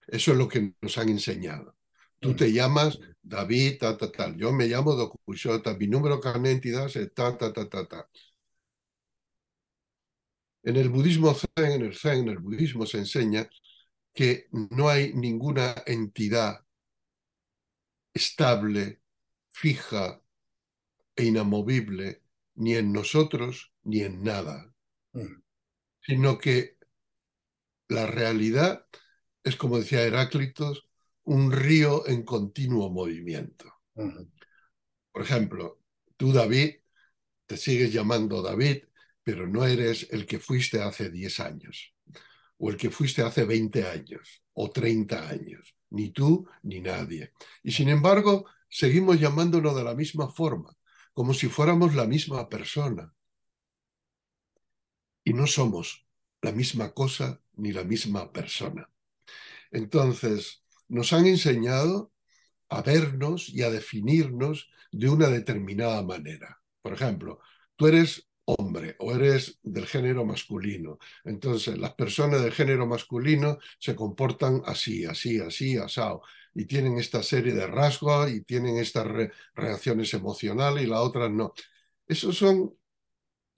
Eso 0.08 0.32
es 0.32 0.38
lo 0.38 0.48
que 0.48 0.74
nos 0.82 0.98
han 0.98 1.10
enseñado. 1.10 1.76
Tú 2.20 2.36
te 2.36 2.52
llamas 2.52 3.00
David, 3.22 3.80
ta, 3.80 3.98
ta, 3.98 4.12
tal. 4.12 4.38
Yo 4.38 4.52
me 4.52 4.68
llamo 4.68 4.96
Dokushota, 4.96 5.76
mi 5.76 5.88
número 5.88 6.20
de 6.20 6.52
entidad 6.52 6.86
es 6.86 7.14
ta, 7.14 7.38
ta, 7.38 7.52
ta, 7.52 7.68
ta, 7.68 7.88
ta. 7.88 8.10
En 10.64 10.76
el 10.78 10.90
budismo 10.90 11.34
zen, 11.34 11.72
en 11.72 11.82
el 11.84 11.96
zen, 11.96 12.20
en 12.20 12.30
el 12.30 12.40
budismo 12.40 12.86
se 12.86 13.00
enseña 13.00 13.48
que 14.14 14.48
no 14.52 14.90
hay 14.90 15.14
ninguna 15.14 15.76
entidad 15.86 16.66
estable, 18.14 19.02
fija 19.50 20.22
e 21.16 21.26
inamovible 21.26 22.22
ni 22.56 22.76
en 22.76 22.92
nosotros 22.92 23.72
ni 23.84 24.02
en 24.02 24.24
nada, 24.24 24.74
mm. 25.14 25.45
Sino 26.06 26.38
que 26.38 26.78
la 27.88 28.08
realidad 28.08 28.86
es, 29.44 29.56
como 29.56 29.80
decía 29.80 30.04
Heráclitos, 30.04 30.88
un 31.24 31.52
río 31.52 32.08
en 32.08 32.24
continuo 32.24 32.90
movimiento. 32.90 33.72
Por 35.12 35.22
ejemplo, 35.22 35.82
tú, 36.18 36.32
David, 36.32 36.76
te 37.46 37.58
sigues 37.58 37.94
llamando 37.94 38.42
David, 38.42 38.84
pero 39.24 39.48
no 39.48 39.66
eres 39.66 40.08
el 40.12 40.26
que 40.26 40.40
fuiste 40.40 40.82
hace 40.82 41.10
10 41.10 41.40
años, 41.40 41.94
o 42.58 42.70
el 42.70 42.78
que 42.78 42.90
fuiste 42.90 43.22
hace 43.22 43.46
20 43.46 43.88
años, 43.88 44.44
o 44.54 44.70
30 44.70 45.30
años 45.30 45.76
ni 45.96 46.12
tú 46.12 46.48
ni 46.64 46.82
nadie. 46.82 47.32
Y 47.64 47.72
sin 47.72 47.90
embargo, 47.90 48.46
seguimos 48.70 49.20
llamándonos 49.20 49.76
de 49.76 49.84
la 49.84 49.96
misma 49.96 50.30
forma, 50.30 50.76
como 51.14 51.34
si 51.34 51.48
fuéramos 51.48 51.96
la 51.96 52.06
misma 52.06 52.50
persona. 52.50 53.14
Y 55.26 55.34
no 55.34 55.48
somos 55.48 56.08
la 56.42 56.54
misma 56.54 56.94
cosa 56.94 57.42
ni 57.56 57.74
la 57.74 57.84
misma 57.84 58.32
persona. 58.32 58.90
Entonces, 59.72 60.64
nos 60.88 61.12
han 61.12 61.26
enseñado 61.26 62.14
a 62.70 62.82
vernos 62.82 63.50
y 63.50 63.64
a 63.64 63.70
definirnos 63.70 64.70
de 64.92 65.10
una 65.10 65.28
determinada 65.30 66.02
manera. 66.04 66.62
Por 66.82 66.94
ejemplo, 66.94 67.40
tú 67.76 67.88
eres 67.88 68.28
hombre 68.46 68.96
o 69.00 69.14
eres 69.14 69.60
del 69.64 69.88
género 69.88 70.26
masculino. 70.26 71.00
Entonces, 71.24 71.78
las 71.78 71.94
personas 71.96 72.42
del 72.44 72.54
género 72.54 72.86
masculino 72.88 73.58
se 73.80 73.96
comportan 73.96 74.62
así, 74.66 75.06
así, 75.06 75.40
así, 75.40 75.78
asado, 75.78 76.22
y 76.54 76.66
tienen 76.66 76.98
esta 77.00 77.24
serie 77.24 77.54
de 77.54 77.68
rasgos 77.68 78.32
y 78.32 78.42
tienen 78.44 78.78
estas 78.78 79.08
reacciones 79.56 80.14
emocionales 80.14 80.84
y 80.84 80.88
las 80.88 81.00
otras 81.00 81.32
no. 81.32 81.54
Esos 82.08 82.38
son 82.38 82.76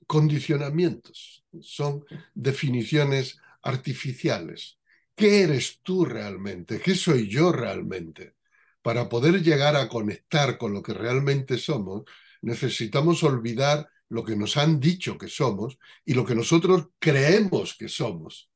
condicionamientos, 0.08 1.46
son 1.62 2.06
definiciones 2.34 3.38
artificiales. 3.62 4.80
¿Qué 5.16 5.42
eres 5.42 5.80
tú 5.84 6.06
realmente? 6.06 6.80
¿Qué 6.80 6.96
soy 6.96 7.28
yo 7.28 7.52
realmente? 7.52 8.36
Para 8.82 9.10
poder 9.10 9.44
llegar 9.44 9.76
a 9.76 9.90
conectar 9.90 10.58
con 10.58 10.74
lo 10.74 10.82
que 10.82 10.94
realmente 10.94 11.58
somos, 11.58 12.04
necesitamos 12.42 13.24
olvidar 13.24 13.90
lo 14.10 14.24
que 14.24 14.36
nos 14.36 14.56
han 14.56 14.80
dicho 14.80 15.18
que 15.18 15.28
somos 15.28 15.78
y 16.06 16.14
lo 16.14 16.26
que 16.26 16.36
nosotros 16.36 16.90
creemos 17.00 17.76
que 17.76 17.90
somos. 17.90 18.50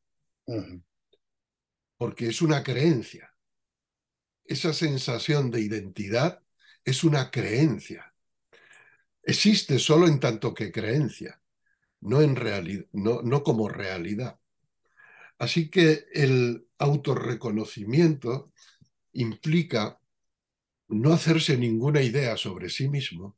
Porque 1.97 2.27
es 2.27 2.41
una 2.41 2.63
creencia. 2.63 3.33
Esa 4.45 4.73
sensación 4.73 5.51
de 5.51 5.61
identidad 5.61 6.41
es 6.85 7.03
una 7.03 7.29
creencia. 7.29 8.13
Existe 9.23 9.77
solo 9.77 10.07
en 10.07 10.19
tanto 10.19 10.53
que 10.53 10.71
creencia, 10.71 11.40
no, 12.01 12.21
en 12.21 12.35
no, 12.93 13.21
no 13.21 13.43
como 13.43 13.69
realidad. 13.69 14.39
Así 15.37 15.69
que 15.69 16.05
el 16.13 16.67
autorreconocimiento 16.77 18.51
implica 19.13 19.99
no 20.87 21.13
hacerse 21.13 21.57
ninguna 21.57 22.01
idea 22.01 22.37
sobre 22.37 22.69
sí 22.69 22.89
mismo, 22.89 23.37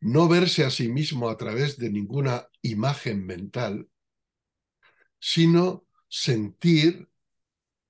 no 0.00 0.28
verse 0.28 0.64
a 0.64 0.70
sí 0.70 0.88
mismo 0.88 1.28
a 1.28 1.36
través 1.36 1.76
de 1.76 1.90
ninguna 1.90 2.48
imagen 2.62 3.26
mental, 3.26 3.88
sino 5.18 5.86
sentir 6.08 7.08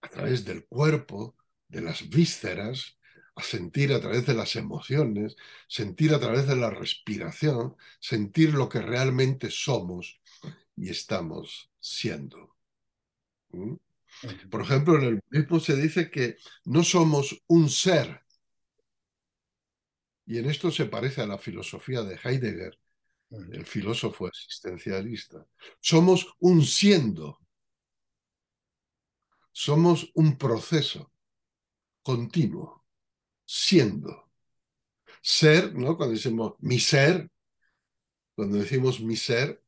a 0.00 0.08
través 0.08 0.44
del 0.44 0.66
cuerpo, 0.66 1.36
de 1.68 1.82
las 1.82 2.08
vísceras, 2.08 2.97
a 3.38 3.42
sentir 3.42 3.92
a 3.92 4.00
través 4.00 4.26
de 4.26 4.34
las 4.34 4.56
emociones, 4.56 5.36
sentir 5.68 6.12
a 6.12 6.18
través 6.18 6.48
de 6.48 6.56
la 6.56 6.70
respiración, 6.70 7.76
sentir 8.00 8.52
lo 8.52 8.68
que 8.68 8.80
realmente 8.80 9.48
somos 9.50 10.20
y 10.76 10.90
estamos 10.90 11.70
siendo. 11.78 12.56
¿Mm? 13.50 13.74
Por 14.50 14.62
ejemplo, 14.62 14.96
en 14.96 15.04
el 15.04 15.20
budismo 15.30 15.60
se 15.60 15.76
dice 15.76 16.10
que 16.10 16.36
no 16.64 16.82
somos 16.82 17.40
un 17.46 17.70
ser. 17.70 18.22
Y 20.26 20.38
en 20.38 20.50
esto 20.50 20.72
se 20.72 20.86
parece 20.86 21.22
a 21.22 21.26
la 21.26 21.38
filosofía 21.38 22.02
de 22.02 22.18
Heidegger, 22.22 22.76
el 23.30 23.64
filósofo 23.66 24.26
existencialista. 24.26 25.46
Somos 25.80 26.26
un 26.40 26.64
siendo. 26.64 27.38
Somos 29.52 30.10
un 30.14 30.36
proceso 30.36 31.12
continuo, 32.02 32.77
siendo. 33.48 34.30
Ser, 35.22 35.74
¿no? 35.74 35.96
Cuando 35.96 36.14
decimos 36.14 36.54
mi 36.60 36.78
ser, 36.78 37.30
cuando 38.34 38.58
decimos 38.58 39.00
mi 39.00 39.16
ser, 39.16 39.62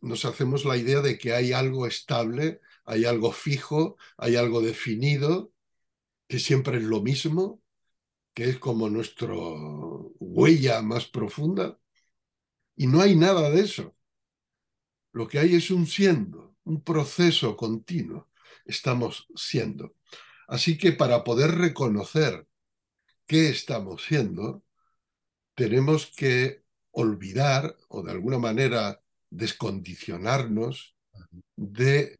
nos 0.00 0.24
hacemos 0.24 0.64
la 0.64 0.76
idea 0.76 1.00
de 1.00 1.16
que 1.16 1.32
hay 1.32 1.52
algo 1.52 1.86
estable, 1.86 2.60
hay 2.84 3.04
algo 3.04 3.32
fijo, 3.32 3.96
hay 4.18 4.36
algo 4.36 4.60
definido, 4.60 5.52
que 6.28 6.40
siempre 6.40 6.78
es 6.78 6.82
lo 6.82 7.02
mismo, 7.02 7.62
que 8.34 8.50
es 8.50 8.58
como 8.58 8.90
nuestra 8.90 9.32
huella 10.18 10.82
más 10.82 11.06
profunda. 11.06 11.78
Y 12.76 12.88
no 12.88 13.00
hay 13.00 13.14
nada 13.14 13.48
de 13.50 13.60
eso. 13.60 13.94
Lo 15.12 15.28
que 15.28 15.38
hay 15.38 15.54
es 15.54 15.70
un 15.70 15.86
siendo, 15.86 16.56
un 16.64 16.82
proceso 16.82 17.56
continuo. 17.56 18.28
Estamos 18.64 19.28
siendo. 19.36 19.94
Así 20.48 20.76
que 20.76 20.92
para 20.92 21.22
poder 21.22 21.52
reconocer 21.52 22.46
qué 23.26 23.48
estamos 23.48 24.04
siendo, 24.04 24.64
tenemos 25.54 26.12
que 26.14 26.64
olvidar 26.92 27.76
o 27.88 28.02
de 28.02 28.12
alguna 28.12 28.38
manera 28.38 29.00
descondicionarnos 29.30 30.96
de 31.56 32.16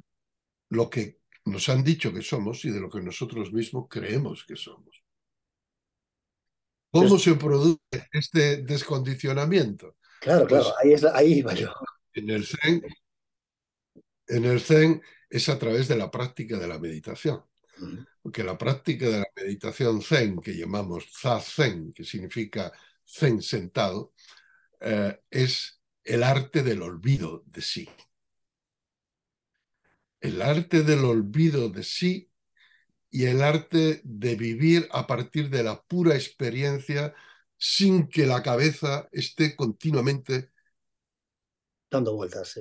lo 0.70 0.90
que 0.90 1.20
nos 1.44 1.68
han 1.68 1.84
dicho 1.84 2.12
que 2.12 2.22
somos 2.22 2.64
y 2.64 2.70
de 2.70 2.80
lo 2.80 2.88
que 2.88 3.00
nosotros 3.00 3.52
mismos 3.52 3.86
creemos 3.88 4.44
que 4.44 4.56
somos. 4.56 5.02
¿Cómo 6.90 7.18
se 7.18 7.34
produce 7.34 7.80
este 8.12 8.58
descondicionamiento? 8.58 9.96
Claro, 10.20 10.46
claro, 10.46 10.64
pues 10.64 10.74
ahí, 10.82 10.92
es, 10.92 11.04
ahí 11.04 11.44
En 12.14 12.30
el, 12.30 12.46
zen, 12.46 12.82
en 14.28 14.44
el 14.44 14.60
Zen 14.60 15.02
es 15.28 15.48
a 15.48 15.58
través 15.58 15.88
de 15.88 15.96
la 15.96 16.10
práctica 16.10 16.58
de 16.58 16.68
la 16.68 16.78
meditación. 16.78 17.42
Porque 18.22 18.42
la 18.42 18.56
práctica 18.56 19.06
de 19.06 19.18
la 19.20 19.28
meditación 19.36 20.00
Zen, 20.02 20.40
que 20.40 20.56
llamamos 20.56 21.06
Zazen, 21.12 21.92
que 21.92 22.04
significa 22.04 22.72
Zen 23.06 23.42
sentado, 23.42 24.12
eh, 24.80 25.20
es 25.30 25.80
el 26.02 26.22
arte 26.22 26.62
del 26.62 26.82
olvido 26.82 27.42
de 27.46 27.62
sí. 27.62 27.88
El 30.20 30.40
arte 30.40 30.82
del 30.82 31.04
olvido 31.04 31.68
de 31.68 31.82
sí 31.82 32.30
y 33.10 33.26
el 33.26 33.42
arte 33.42 34.00
de 34.04 34.36
vivir 34.36 34.88
a 34.90 35.06
partir 35.06 35.50
de 35.50 35.62
la 35.62 35.82
pura 35.82 36.14
experiencia 36.14 37.14
sin 37.56 38.08
que 38.08 38.26
la 38.26 38.42
cabeza 38.42 39.08
esté 39.12 39.54
continuamente 39.54 40.50
dando 41.90 42.14
vueltas, 42.14 42.58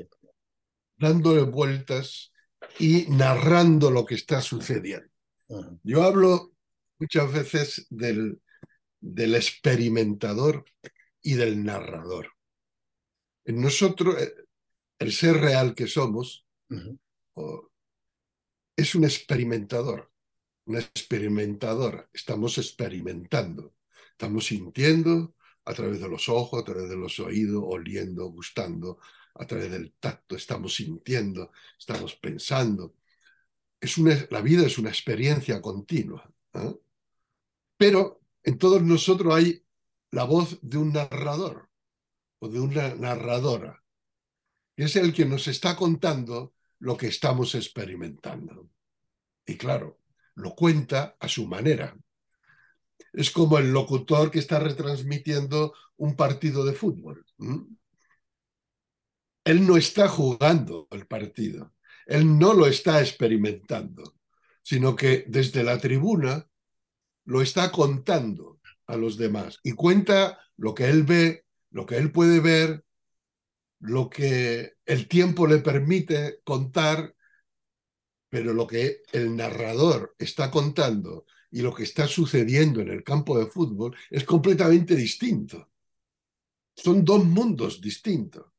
dándole 0.97 1.41
vueltas 1.43 2.32
y 2.79 3.05
narrando 3.09 3.91
lo 3.91 4.05
que 4.05 4.15
está 4.15 4.41
sucediendo. 4.41 5.09
Yo 5.83 6.03
hablo 6.03 6.53
muchas 6.99 7.31
veces 7.31 7.87
del, 7.89 8.41
del 8.99 9.35
experimentador 9.35 10.65
y 11.21 11.33
del 11.33 11.63
narrador. 11.63 12.31
En 13.45 13.61
nosotros, 13.61 14.21
eh, 14.21 14.33
el 14.99 15.11
ser 15.11 15.37
real 15.37 15.75
que 15.75 15.87
somos 15.87 16.45
es 18.75 18.95
un 18.95 19.03
experimentador, 19.03 20.11
una 20.65 20.79
experimentadora. 20.79 22.09
Estamos 22.13 22.57
experimentando, 22.57 23.75
estamos 24.11 24.45
sintiendo 24.45 25.35
a 25.65 25.73
través 25.73 26.01
de 26.01 26.09
los 26.09 26.29
ojos, 26.29 26.61
a 26.61 26.65
través 26.65 26.89
de 26.89 26.97
los 26.97 27.19
oídos, 27.19 27.63
oliendo, 27.65 28.25
gustando, 28.27 28.99
a 29.35 29.45
través 29.45 29.71
del 29.71 29.93
tacto, 29.93 30.35
estamos 30.35 30.75
sintiendo, 30.75 31.51
estamos 31.77 32.15
pensando. 32.15 32.95
Es 33.79 33.97
una, 33.97 34.15
la 34.29 34.41
vida 34.41 34.65
es 34.65 34.77
una 34.77 34.89
experiencia 34.89 35.61
continua. 35.61 36.31
¿eh? 36.53 36.75
Pero 37.77 38.21
en 38.43 38.57
todos 38.57 38.81
nosotros 38.81 39.33
hay 39.33 39.63
la 40.11 40.23
voz 40.25 40.59
de 40.61 40.77
un 40.77 40.93
narrador 40.93 41.69
o 42.39 42.47
de 42.47 42.59
una 42.59 42.93
narradora, 42.95 43.83
que 44.75 44.83
es 44.83 44.95
el 44.95 45.13
que 45.13 45.25
nos 45.25 45.47
está 45.47 45.75
contando 45.75 46.53
lo 46.79 46.97
que 46.97 47.07
estamos 47.07 47.55
experimentando. 47.55 48.69
Y 49.45 49.57
claro, 49.57 49.99
lo 50.35 50.53
cuenta 50.55 51.15
a 51.19 51.27
su 51.27 51.47
manera. 51.47 51.97
Es 53.11 53.31
como 53.31 53.57
el 53.57 53.71
locutor 53.71 54.31
que 54.31 54.39
está 54.39 54.59
retransmitiendo 54.59 55.73
un 55.97 56.15
partido 56.15 56.65
de 56.65 56.73
fútbol. 56.73 57.25
Él 59.43 59.67
no 59.67 59.77
está 59.77 60.07
jugando 60.07 60.87
el 60.91 61.05
partido, 61.05 61.73
él 62.05 62.37
no 62.37 62.53
lo 62.53 62.67
está 62.67 63.01
experimentando, 63.01 64.15
sino 64.61 64.95
que 64.95 65.25
desde 65.27 65.63
la 65.63 65.77
tribuna 65.77 66.47
lo 67.25 67.41
está 67.41 67.71
contando 67.71 68.59
a 68.87 68.97
los 68.97 69.17
demás 69.17 69.59
y 69.63 69.73
cuenta 69.73 70.39
lo 70.57 70.73
que 70.73 70.89
él 70.89 71.03
ve, 71.03 71.45
lo 71.71 71.85
que 71.85 71.97
él 71.97 72.11
puede 72.11 72.39
ver, 72.39 72.85
lo 73.79 74.09
que 74.09 74.73
el 74.85 75.07
tiempo 75.07 75.45
le 75.45 75.57
permite 75.59 76.39
contar, 76.43 77.15
pero 78.29 78.53
lo 78.53 78.65
que 78.65 79.01
el 79.11 79.35
narrador 79.35 80.15
está 80.17 80.49
contando 80.49 81.25
y 81.51 81.61
lo 81.61 81.73
que 81.73 81.83
está 81.83 82.07
sucediendo 82.07 82.81
en 82.81 82.89
el 82.89 83.03
campo 83.03 83.37
de 83.37 83.45
fútbol 83.45 83.95
es 84.09 84.23
completamente 84.23 84.95
distinto. 84.95 85.69
Son 86.75 87.03
dos 87.05 87.23
mundos 87.25 87.79
distintos. 87.79 88.52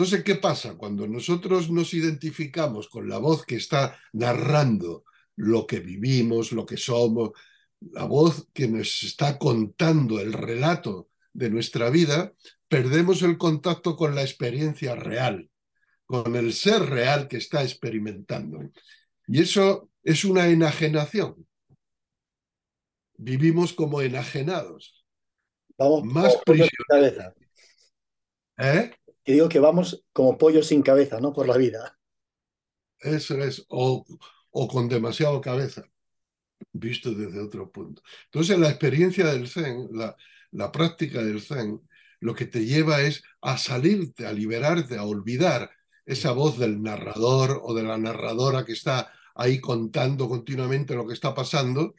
Entonces, 0.00 0.24
¿qué 0.24 0.36
pasa? 0.36 0.78
Cuando 0.78 1.06
nosotros 1.06 1.70
nos 1.70 1.92
identificamos 1.92 2.88
con 2.88 3.06
la 3.06 3.18
voz 3.18 3.44
que 3.44 3.56
está 3.56 3.98
narrando 4.14 5.04
lo 5.36 5.66
que 5.66 5.80
vivimos, 5.80 6.52
lo 6.52 6.64
que 6.64 6.78
somos, 6.78 7.32
la 7.80 8.04
voz 8.04 8.48
que 8.54 8.66
nos 8.66 9.02
está 9.02 9.36
contando 9.36 10.18
el 10.18 10.32
relato 10.32 11.10
de 11.34 11.50
nuestra 11.50 11.90
vida, 11.90 12.32
perdemos 12.66 13.20
el 13.20 13.36
contacto 13.36 13.94
con 13.94 14.14
la 14.14 14.22
experiencia 14.22 14.94
real, 14.94 15.50
con 16.06 16.34
el 16.34 16.54
ser 16.54 16.80
real 16.80 17.28
que 17.28 17.36
está 17.36 17.62
experimentando. 17.62 18.58
Y 19.26 19.42
eso 19.42 19.90
es 20.02 20.24
una 20.24 20.48
enajenación. 20.48 21.46
Vivimos 23.18 23.74
como 23.74 24.00
enajenados. 24.00 25.04
Vamos 25.76 26.04
más 26.04 26.36
prisioneros. 26.46 27.34
¿Eh? 28.56 28.92
Que 29.24 29.32
digo 29.32 29.48
que 29.48 29.60
vamos 29.60 30.04
como 30.12 30.38
pollo 30.38 30.62
sin 30.62 30.82
cabeza, 30.82 31.20
¿no? 31.20 31.32
Por 31.32 31.48
la 31.48 31.56
vida. 31.56 31.98
Eso 32.98 33.38
es, 33.38 33.64
o, 33.68 34.04
con 34.68 34.88
demasiado 34.88 35.40
cabeza, 35.40 35.84
visto 36.72 37.12
desde 37.12 37.40
otro 37.40 37.70
punto. 37.70 38.02
Entonces, 38.26 38.58
la 38.58 38.68
experiencia 38.68 39.26
del 39.26 39.48
Zen, 39.48 39.88
la 40.50 40.72
práctica 40.72 41.22
del 41.22 41.40
Zen, 41.40 41.80
lo 42.20 42.34
que 42.34 42.46
te 42.46 42.64
lleva 42.64 43.00
es 43.00 43.22
a 43.40 43.56
salirte, 43.58 44.26
a 44.26 44.32
liberarte, 44.32 44.96
a 44.96 45.04
olvidar 45.04 45.70
esa 46.04 46.32
voz 46.32 46.58
del 46.58 46.82
narrador 46.82 47.60
o 47.62 47.74
de 47.74 47.82
la 47.82 47.98
narradora 47.98 48.64
que 48.64 48.72
está 48.72 49.12
ahí 49.34 49.60
contando 49.60 50.28
continuamente 50.28 50.94
lo 50.94 51.06
que 51.06 51.14
está 51.14 51.34
pasando 51.34 51.94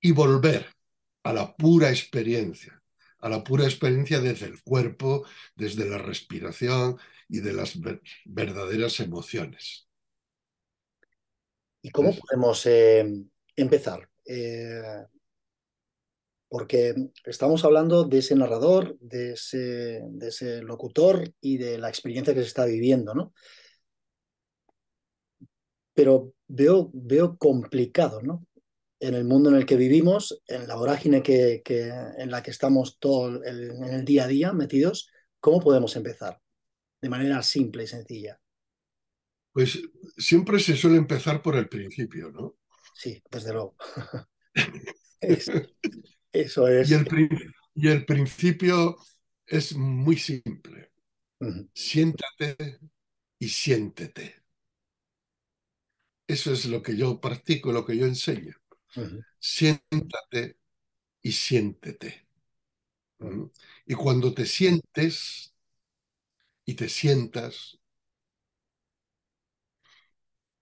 y 0.00 0.12
volver 0.12 0.66
a 1.22 1.32
la 1.32 1.54
pura 1.54 1.90
experiencia 1.90 2.79
a 3.20 3.28
la 3.28 3.44
pura 3.44 3.64
experiencia 3.64 4.20
desde 4.20 4.46
el 4.46 4.62
cuerpo, 4.62 5.24
desde 5.54 5.88
la 5.88 5.98
respiración 5.98 6.96
y 7.28 7.40
de 7.40 7.52
las 7.52 7.78
verdaderas 8.24 9.00
emociones. 9.00 9.88
¿Y 11.82 11.90
cómo 11.90 12.14
podemos 12.14 12.66
eh, 12.66 13.06
empezar? 13.56 14.08
Eh, 14.24 14.82
porque 16.48 16.94
estamos 17.24 17.64
hablando 17.64 18.04
de 18.04 18.18
ese 18.18 18.34
narrador, 18.34 18.98
de 18.98 19.32
ese, 19.32 20.02
de 20.04 20.28
ese 20.28 20.62
locutor 20.62 21.32
y 21.40 21.58
de 21.58 21.78
la 21.78 21.88
experiencia 21.88 22.34
que 22.34 22.40
se 22.40 22.48
está 22.48 22.64
viviendo, 22.64 23.14
¿no? 23.14 23.32
Pero 25.94 26.34
veo, 26.48 26.90
veo 26.92 27.36
complicado, 27.36 28.20
¿no? 28.20 28.46
En 29.00 29.14
el 29.14 29.24
mundo 29.24 29.50
en 29.50 29.56
el 29.56 29.66
que 29.66 29.76
vivimos, 29.76 30.42
en 30.46 30.68
la 30.68 30.76
vorágine 30.76 31.22
que, 31.22 31.62
en 31.64 32.30
la 32.30 32.42
que 32.42 32.50
estamos 32.50 32.98
todo 32.98 33.42
en 33.44 33.82
el 33.82 34.04
día 34.04 34.24
a 34.24 34.28
día 34.28 34.52
metidos, 34.52 35.10
¿cómo 35.40 35.60
podemos 35.60 35.96
empezar? 35.96 36.38
De 37.00 37.08
manera 37.08 37.42
simple 37.42 37.84
y 37.84 37.86
sencilla. 37.86 38.38
Pues 39.52 39.80
siempre 40.16 40.60
se 40.60 40.76
suele 40.76 40.98
empezar 40.98 41.42
por 41.42 41.56
el 41.56 41.68
principio, 41.68 42.30
¿no? 42.30 42.56
Sí, 42.94 43.22
desde 43.30 43.52
luego. 43.52 43.74
eso 46.32 46.68
es. 46.68 46.90
Y 47.74 47.88
el, 47.88 48.04
principio 48.04 48.96
es 49.46 49.74
muy 49.74 50.16
simple. 50.18 50.92
Siéntate 51.72 52.78
y 53.38 53.48
siéntete. 53.48 54.42
Eso 56.26 56.52
es 56.52 56.66
lo 56.66 56.82
que 56.82 56.96
yo 56.96 57.20
practico, 57.20 57.72
lo 57.72 57.84
que 57.84 57.96
yo 57.96 58.06
enseño. 58.06 58.59
Siéntate 59.38 60.56
y 61.22 61.32
siéntete. 61.32 62.26
Y 63.86 63.94
cuando 63.94 64.32
te 64.32 64.46
sientes 64.46 65.54
y 66.64 66.74
te 66.74 66.88
sientas, 66.88 67.78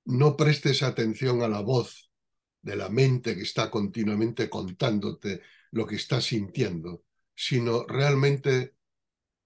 no 0.05 0.37
prestes 0.37 0.83
atención 0.83 1.43
a 1.43 1.49
la 1.49 1.61
voz 1.61 2.11
de 2.63 2.77
la 2.77 2.89
mente 2.89 3.37
que 3.37 3.43
está 3.43 3.71
continuamente 3.71 4.49
contándote 4.51 5.43
lo 5.71 5.87
que 5.87 5.97
estás 5.97 6.25
sintiendo, 6.25 7.05
sino 7.35 7.87
realmente 7.87 8.75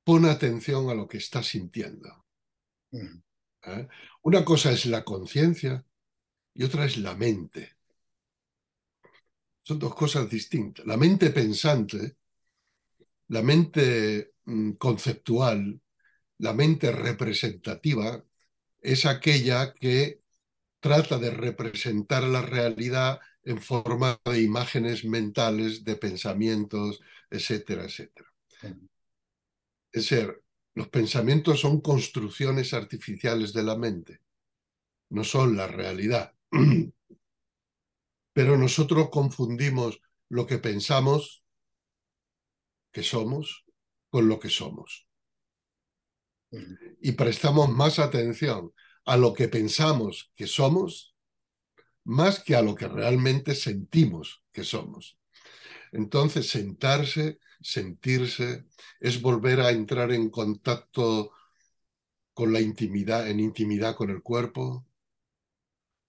pon 0.05 0.25
atención 0.25 0.89
a 0.89 0.95
lo 0.95 1.07
que 1.07 1.19
estás 1.19 1.49
sintiendo. 1.49 2.25
¿Eh? 2.93 3.89
Una 4.23 4.45
cosa 4.45 4.73
es 4.73 4.87
la 4.87 5.05
conciencia 5.05 5.85
y 6.55 6.65
otra 6.65 6.85
es 6.85 6.97
la 6.97 7.15
mente. 7.15 7.77
Son 9.63 9.79
dos 9.79 9.95
cosas 9.95 10.29
distintas. 10.29 10.85
La 10.87 10.97
mente 10.97 11.31
pensante, 11.31 12.17
la 13.29 13.43
mente 13.43 14.35
mm, 14.45 14.73
conceptual, 14.73 15.81
la 16.39 16.53
mente 16.53 16.91
representativa, 16.93 18.25
es 18.81 19.07
aquella 19.07 19.73
que 19.75 20.21
trata 20.81 21.19
de 21.19 21.31
representar 21.31 22.25
la 22.25 22.43
realidad 22.43 23.21
en 23.45 23.61
forma 23.61 24.21
de 24.25 24.43
imágenes 24.43 25.05
mentales, 25.05 25.85
de 25.85 25.97
pensamientos, 25.97 27.01
etcétera, 27.31 27.85
etcétera. 27.85 28.29
Es 29.93 30.09
decir, 30.09 30.43
los 30.75 30.89
pensamientos 30.89 31.61
son 31.61 31.81
construcciones 31.81 32.73
artificiales 32.75 33.53
de 33.53 33.63
la 33.63 33.77
mente, 33.77 34.21
no 35.11 35.23
son 35.23 35.57
la 35.57 35.67
realidad. 35.67 36.35
Pero 38.33 38.57
nosotros 38.57 39.11
confundimos 39.11 40.01
lo 40.29 40.47
que 40.47 40.59
pensamos 40.59 41.45
que 42.91 43.03
somos 43.03 43.65
con 44.11 44.29
lo 44.29 44.39
que 44.39 44.51
somos. 44.51 45.07
Y 47.01 47.13
prestamos 47.13 47.71
más 47.71 47.99
atención 47.99 48.73
a 49.05 49.17
lo 49.17 49.33
que 49.33 49.49
pensamos 49.49 50.33
que 50.37 50.47
somos 50.47 51.13
más 52.05 52.43
que 52.43 52.57
a 52.57 52.63
lo 52.63 52.75
que 52.75 52.89
realmente 52.89 53.55
sentimos 53.55 54.43
que 54.53 54.65
somos. 54.65 55.19
Entonces, 55.93 56.49
sentarse, 56.49 57.39
sentirse, 57.61 58.65
es 59.01 59.21
volver 59.21 59.61
a 59.61 59.71
entrar 59.71 60.13
en 60.13 60.31
contacto 60.31 61.33
con 62.35 62.53
la 62.53 62.61
intimidad, 62.61 63.29
en 63.29 63.41
intimidad 63.41 63.95
con 63.95 64.11
el 64.11 64.23
cuerpo, 64.23 64.87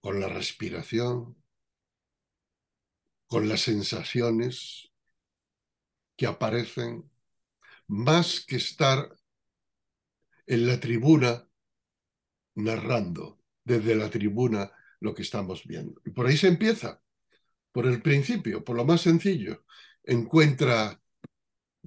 con 0.01 0.19
la 0.19 0.29
respiración, 0.29 1.35
con 3.33 3.49
las 3.49 3.61
sensaciones 3.61 4.91
que 6.15 6.27
aparecen, 6.27 7.09
más 7.87 8.45
que 8.45 8.57
estar 8.57 9.09
en 10.45 10.67
la 10.67 10.79
tribuna 10.79 11.43
narrando 12.53 13.41
desde 13.63 13.95
la 13.95 14.11
tribuna 14.11 14.71
lo 14.99 15.15
que 15.15 15.23
estamos 15.23 15.65
viendo. 15.65 15.99
Y 16.05 16.11
por 16.11 16.27
ahí 16.27 16.37
se 16.37 16.47
empieza, 16.47 17.01
por 17.71 17.87
el 17.87 18.03
principio, 18.03 18.63
por 18.63 18.75
lo 18.75 18.85
más 18.85 19.01
sencillo. 19.01 19.65
Encuentra 20.03 21.01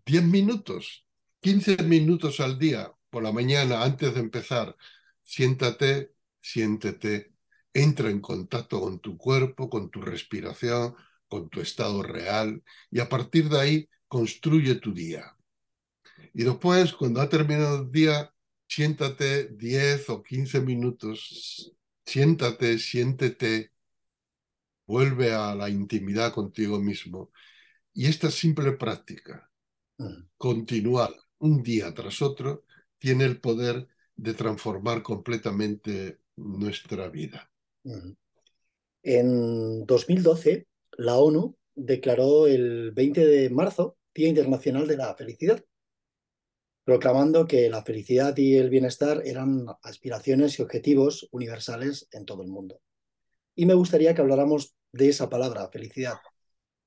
10 0.05 0.25
minutos, 0.25 1.07
15 1.39 1.77
minutos 1.85 2.41
al 2.41 2.59
día 2.59 2.93
por 3.09 3.23
la 3.23 3.31
mañana 3.31 3.85
antes 3.85 4.13
de 4.15 4.19
empezar. 4.19 4.77
Siéntate, 5.23 6.13
siéntete, 6.41 7.35
entra 7.73 8.11
en 8.11 8.21
contacto 8.21 8.81
con 8.81 8.99
tu 8.99 9.17
cuerpo, 9.17 9.71
con 9.71 9.91
tu 9.91 10.01
respiración, 10.01 10.97
con 11.29 11.49
tu 11.49 11.61
estado 11.61 12.03
real 12.03 12.63
y 12.91 13.01
a 13.01 13.09
partir 13.09 13.49
de 13.49 13.61
ahí 13.61 13.89
construye 14.09 14.77
tu 14.77 14.93
día. 14.93 15.37
Y 16.33 16.45
después, 16.45 16.93
cuando 16.93 17.21
ha 17.21 17.29
terminado 17.29 17.83
el 17.83 17.91
día, 17.91 18.33
siéntate 18.69 19.49
10 19.49 20.11
o 20.11 20.23
15 20.23 20.61
minutos, 20.61 21.73
siéntate, 22.05 22.79
siéntete, 22.79 23.73
vuelve 24.87 25.33
a 25.33 25.55
la 25.55 25.69
intimidad 25.69 26.33
contigo 26.33 26.79
mismo. 26.79 27.33
Y 27.93 28.07
esta 28.07 28.31
simple 28.31 28.73
práctica, 28.73 29.51
continuar 30.37 31.15
un 31.39 31.63
día 31.63 31.93
tras 31.95 32.21
otro, 32.23 32.65
tiene 32.99 33.25
el 33.25 33.41
poder 33.41 33.89
de 34.15 34.35
transformar 34.35 35.03
completamente 35.03 36.21
nuestra 36.37 37.09
vida. 37.09 37.51
En 39.03 39.87
2012, 39.87 40.67
la 40.97 41.17
ONU 41.17 41.57
declaró 41.75 42.47
el 42.47 42.93
20 42.93 43.27
de 43.27 43.51
marzo 43.51 43.97
Día 44.15 44.29
Internacional 44.29 44.87
de 44.87 44.97
la 44.97 45.15
Felicidad 45.15 45.63
proclamando 46.87 47.49
que 47.49 47.69
la 47.69 47.83
felicidad 47.83 48.37
y 48.37 48.55
el 48.57 48.71
bienestar 48.71 49.21
eran 49.25 49.67
aspiraciones 49.83 50.57
y 50.57 50.63
objetivos 50.63 51.29
universales 51.33 52.07
en 52.13 52.25
todo 52.25 52.45
el 52.45 52.49
mundo. 52.49 52.81
Y 53.57 53.67
me 53.67 53.75
gustaría 53.75 54.15
que 54.15 54.21
habláramos 54.21 54.77
de 54.93 55.09
esa 55.09 55.29
palabra, 55.29 55.69
felicidad, 55.69 56.15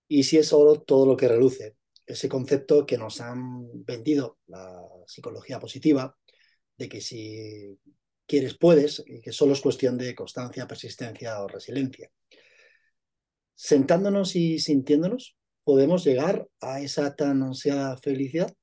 y 0.08 0.24
si 0.24 0.38
es 0.38 0.54
oro 0.54 0.80
todo 0.80 1.06
lo 1.06 1.17
que 1.17 1.28
reluce, 1.28 1.76
ese 2.06 2.30
concepto 2.30 2.86
que 2.86 2.98
nos 2.98 3.19
han 3.19 3.84
vendido 3.84 4.38
la 4.48 4.82
psicología 5.06 5.60
positiva, 5.60 6.17
de 6.78 6.88
que 6.88 7.02
si 7.02 7.78
quieres 8.26 8.58
puedes, 8.58 9.04
y 9.06 9.19
que 9.19 9.34
solo 9.34 9.52
es 9.52 9.60
cuestión 9.60 9.98
de 9.98 10.15
constancia, 10.15 10.65
persistencia 10.65 11.43
o 11.43 11.50
resiliencia. 11.50 12.10
Sentándonos 13.62 14.38
y 14.38 14.58
sintiéndonos, 14.60 15.36
podemos 15.65 16.06
llegar 16.06 16.48
a 16.62 16.80
esa 16.80 17.13
tan 17.17 17.43
ansiada 17.43 17.98
felicidad. 17.98 18.56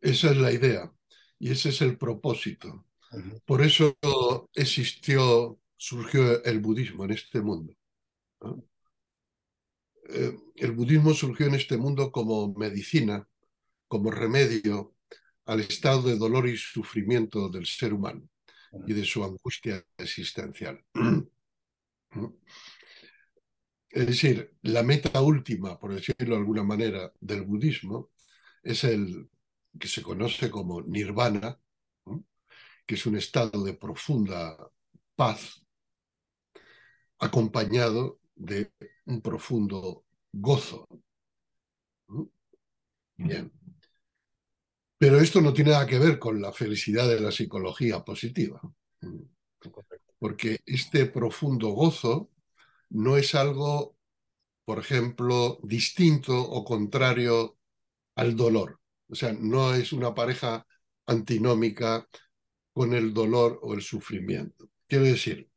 Esa 0.00 0.32
es 0.32 0.36
la 0.36 0.50
idea 0.50 0.92
y 1.38 1.52
ese 1.52 1.68
es 1.68 1.82
el 1.82 1.96
propósito. 1.98 2.84
Por 3.44 3.62
eso 3.62 3.96
existió, 4.54 5.60
surgió 5.76 6.42
el 6.42 6.58
budismo 6.58 7.04
en 7.04 7.12
este 7.12 7.40
mundo. 7.40 7.74
Eh, 10.08 10.36
el 10.56 10.72
budismo 10.72 11.14
surgió 11.14 11.46
en 11.46 11.54
este 11.54 11.76
mundo 11.76 12.10
como 12.10 12.52
medicina, 12.54 13.24
como 13.86 14.10
remedio 14.10 14.96
al 15.44 15.60
estado 15.60 16.02
de 16.02 16.18
dolor 16.18 16.48
y 16.48 16.56
sufrimiento 16.56 17.48
del 17.50 17.66
ser 17.66 17.94
humano 17.94 18.28
y 18.84 18.94
de 18.94 19.04
su 19.04 19.22
angustia 19.22 19.80
existencial. 19.96 20.84
Es 23.96 24.06
decir, 24.06 24.54
la 24.60 24.82
meta 24.82 25.22
última, 25.22 25.78
por 25.78 25.94
decirlo 25.94 26.34
de 26.34 26.40
alguna 26.42 26.62
manera, 26.62 27.10
del 27.18 27.44
budismo 27.44 28.10
es 28.62 28.84
el 28.84 29.30
que 29.80 29.88
se 29.88 30.02
conoce 30.02 30.50
como 30.50 30.82
nirvana, 30.82 31.58
que 32.84 32.94
es 32.94 33.06
un 33.06 33.16
estado 33.16 33.64
de 33.64 33.72
profunda 33.72 34.70
paz 35.14 35.64
acompañado 37.20 38.20
de 38.34 38.70
un 39.06 39.22
profundo 39.22 40.04
gozo. 40.30 40.86
Bien. 43.16 43.50
Pero 44.98 45.18
esto 45.20 45.40
no 45.40 45.54
tiene 45.54 45.70
nada 45.70 45.86
que 45.86 45.98
ver 45.98 46.18
con 46.18 46.42
la 46.42 46.52
felicidad 46.52 47.08
de 47.08 47.18
la 47.18 47.32
psicología 47.32 48.04
positiva. 48.04 48.60
Porque 50.18 50.60
este 50.66 51.06
profundo 51.06 51.70
gozo 51.70 52.30
no 52.90 53.16
es 53.16 53.34
algo, 53.34 53.96
por 54.64 54.78
ejemplo, 54.78 55.58
distinto 55.62 56.36
o 56.38 56.64
contrario 56.64 57.58
al 58.16 58.36
dolor. 58.36 58.80
O 59.08 59.14
sea, 59.14 59.32
no 59.32 59.74
es 59.74 59.92
una 59.92 60.14
pareja 60.14 60.66
antinómica 61.06 62.08
con 62.72 62.94
el 62.94 63.14
dolor 63.14 63.58
o 63.62 63.74
el 63.74 63.82
sufrimiento. 63.82 64.68
Quiero 64.86 65.04
decir, 65.04 65.48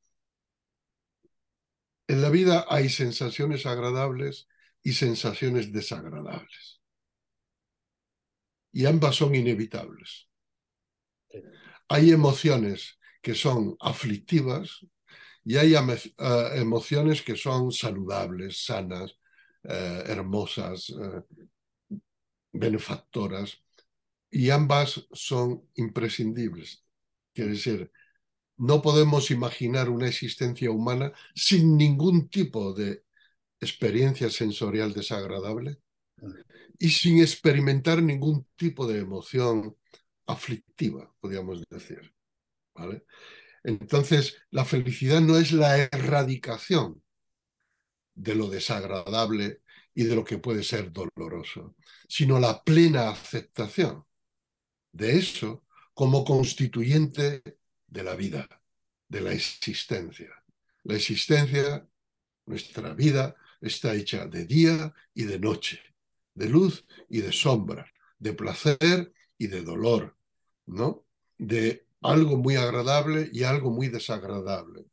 en 2.08 2.22
la 2.22 2.30
vida 2.30 2.66
hay 2.70 2.90
sensaciones 2.90 3.66
agradables 3.66 4.48
y 4.82 4.94
sensaciones 4.94 5.72
desagradables. 5.72 6.82
Y 8.72 8.86
ambas 8.86 9.16
son 9.16 9.36
inevitables. 9.36 10.28
Hay 11.88 12.12
emociones 12.12 13.00
que 13.22 13.36
son 13.36 13.76
aflictivas 13.80 14.86
y 15.46 15.58
hay 15.58 15.76
uh, 15.76 16.56
emociones 16.56 17.22
que 17.22 17.36
son 17.36 17.72
saludables, 17.72 18.66
sanas, 18.66 19.12
uh, 19.64 20.04
hermosas, 20.06 20.90
uh, 20.90 21.24
benefactoras, 22.52 23.62
y 24.32 24.50
ambas 24.50 25.08
son 25.12 25.64
imprescindibles. 25.76 26.84
Quiere 27.34 27.52
decir, 27.52 27.92
no 28.58 28.82
podemos 28.82 29.32
imaginar 29.32 29.90
una 29.90 30.08
existencia 30.08 30.70
humana 30.70 31.14
sin 31.34 31.78
ningún 31.78 32.30
tipo 32.30 32.74
de 32.74 33.04
experiencia 33.60 34.30
sensorial 34.30 34.94
desagradable 34.94 35.80
y 36.78 36.90
sin 36.90 37.20
experimentar 37.20 38.02
ningún 38.02 38.46
tipo 38.56 38.88
de 38.88 39.00
emoción 39.00 39.76
aflictiva, 40.28 41.14
podríamos 41.20 41.64
decir. 41.70 42.14
¿vale? 42.74 43.04
Entonces, 43.64 44.38
la 44.52 44.66
felicidad 44.66 45.22
no 45.22 45.38
es 45.38 45.52
la 45.52 45.78
erradicación 45.78 47.02
de 48.16 48.36
lo 48.36 48.50
desagradable 48.50 49.62
y 49.94 50.04
de 50.04 50.16
lo 50.16 50.24
que 50.24 50.38
puede 50.38 50.64
ser 50.64 50.92
doloroso, 50.92 51.76
sino 52.08 52.40
la 52.40 52.64
plena 52.64 53.10
aceptación 53.10 54.06
de 54.92 55.18
eso 55.18 55.66
como 55.94 56.24
constituyente 56.24 57.44
de 57.88 58.04
la 58.04 58.16
vida, 58.16 58.48
de 59.08 59.22
la 59.22 59.34
existencia. 59.34 60.30
La 60.84 60.96
existencia, 60.96 61.86
nuestra 62.46 62.94
vida, 62.94 63.36
está 63.62 63.94
hecha 63.94 64.26
de 64.26 64.46
día 64.46 64.94
y 65.14 65.24
de 65.24 65.40
noche, 65.40 65.82
de 66.34 66.48
luz 66.48 66.86
y 67.10 67.20
de 67.22 67.32
sombra, 67.32 67.92
de 68.18 68.34
placer 68.34 69.14
y 69.38 69.48
de 69.48 69.62
dolor, 69.62 70.16
¿no? 70.66 71.06
De 71.38 71.86
algo 72.02 72.38
muy 72.38 72.56
agradable 72.56 73.30
y 73.32 73.44
algo 73.44 73.72
muy 73.72 73.90
desagradable. 73.90 74.86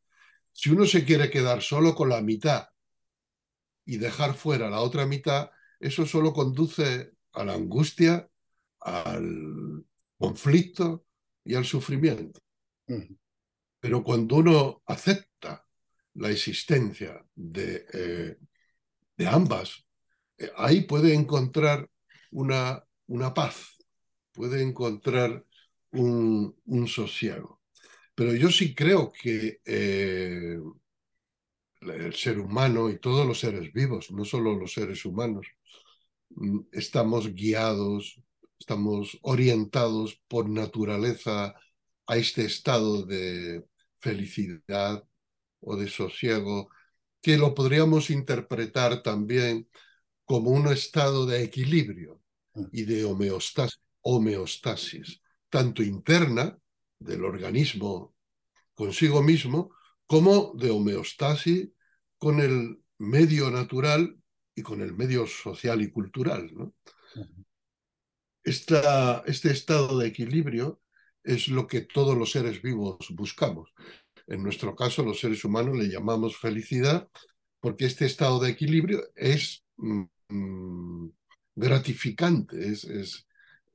Si 0.52 0.70
uno 0.70 0.86
se 0.86 1.04
quiere 1.04 1.30
quedar 1.30 1.62
solo 1.62 1.94
con 1.94 2.08
la 2.08 2.20
mitad 2.20 2.68
y 3.84 3.98
dejar 3.98 4.34
fuera 4.34 4.70
la 4.70 4.80
otra 4.80 5.06
mitad, 5.06 5.50
eso 5.78 6.06
solo 6.06 6.32
conduce 6.32 7.12
a 7.32 7.44
la 7.44 7.54
angustia, 7.54 8.28
al 8.80 9.84
conflicto 10.18 11.04
y 11.44 11.54
al 11.54 11.64
sufrimiento. 11.64 12.40
Pero 13.80 14.02
cuando 14.02 14.36
uno 14.36 14.82
acepta 14.86 15.64
la 16.14 16.30
existencia 16.30 17.24
de, 17.34 17.86
eh, 17.92 18.36
de 19.16 19.26
ambas, 19.28 19.84
eh, 20.38 20.50
ahí 20.56 20.82
puede 20.82 21.14
encontrar 21.14 21.88
una, 22.30 22.84
una 23.06 23.34
paz, 23.34 23.76
puede 24.32 24.62
encontrar 24.62 25.44
un, 25.96 26.56
un, 26.66 26.88
sosiego. 26.88 27.60
Pero 28.14 28.34
yo 28.34 28.50
sí 28.50 28.74
creo 28.74 29.12
que 29.12 29.60
eh, 29.64 30.58
el 31.80 32.14
ser 32.14 32.38
humano 32.38 32.90
y 32.90 32.98
todos 32.98 33.26
los 33.26 33.40
seres 33.40 33.72
vivos, 33.72 34.10
no 34.10 34.24
solo 34.24 34.54
los 34.54 34.72
seres 34.72 35.04
humanos, 35.04 35.46
mm, 36.30 36.60
estamos 36.72 37.34
guiados, 37.34 38.20
estamos 38.58 39.18
orientados 39.22 40.20
por 40.28 40.48
naturaleza 40.48 41.54
a 42.06 42.16
este 42.16 42.44
estado 42.44 43.04
de 43.04 43.64
felicidad 43.98 45.04
o 45.60 45.76
de 45.76 45.88
sosiego, 45.88 46.70
que 47.20 47.36
lo 47.36 47.54
podríamos 47.54 48.10
interpretar 48.10 49.02
también 49.02 49.68
como 50.24 50.50
un 50.50 50.68
estado 50.68 51.26
de 51.26 51.42
equilibrio 51.42 52.22
y 52.72 52.84
de 52.84 53.04
homeostasis, 53.04 53.80
homeostasis 54.02 55.20
tanto 55.56 55.82
interna 55.82 56.54
del 56.98 57.24
organismo 57.24 58.14
consigo 58.74 59.22
mismo, 59.22 59.70
como 60.06 60.52
de 60.54 60.68
homeostasis 60.68 61.70
con 62.18 62.40
el 62.40 62.82
medio 62.98 63.50
natural 63.50 64.18
y 64.54 64.60
con 64.60 64.82
el 64.82 64.92
medio 64.92 65.26
social 65.26 65.80
y 65.80 65.90
cultural. 65.90 66.50
¿no? 66.52 66.74
Esta, 68.44 69.22
este 69.26 69.50
estado 69.50 69.96
de 69.98 70.08
equilibrio 70.08 70.82
es 71.24 71.48
lo 71.48 71.66
que 71.66 71.80
todos 71.80 72.14
los 72.14 72.32
seres 72.32 72.60
vivos 72.60 72.98
buscamos. 73.14 73.72
En 74.26 74.42
nuestro 74.42 74.76
caso, 74.76 75.02
los 75.02 75.20
seres 75.20 75.42
humanos 75.42 75.74
le 75.78 75.88
llamamos 75.88 76.36
felicidad 76.36 77.08
porque 77.60 77.86
este 77.86 78.04
estado 78.04 78.40
de 78.40 78.50
equilibrio 78.50 79.02
es 79.14 79.64
mm, 79.78 81.06
gratificante, 81.54 82.68
es, 82.68 82.84
es, 82.84 83.26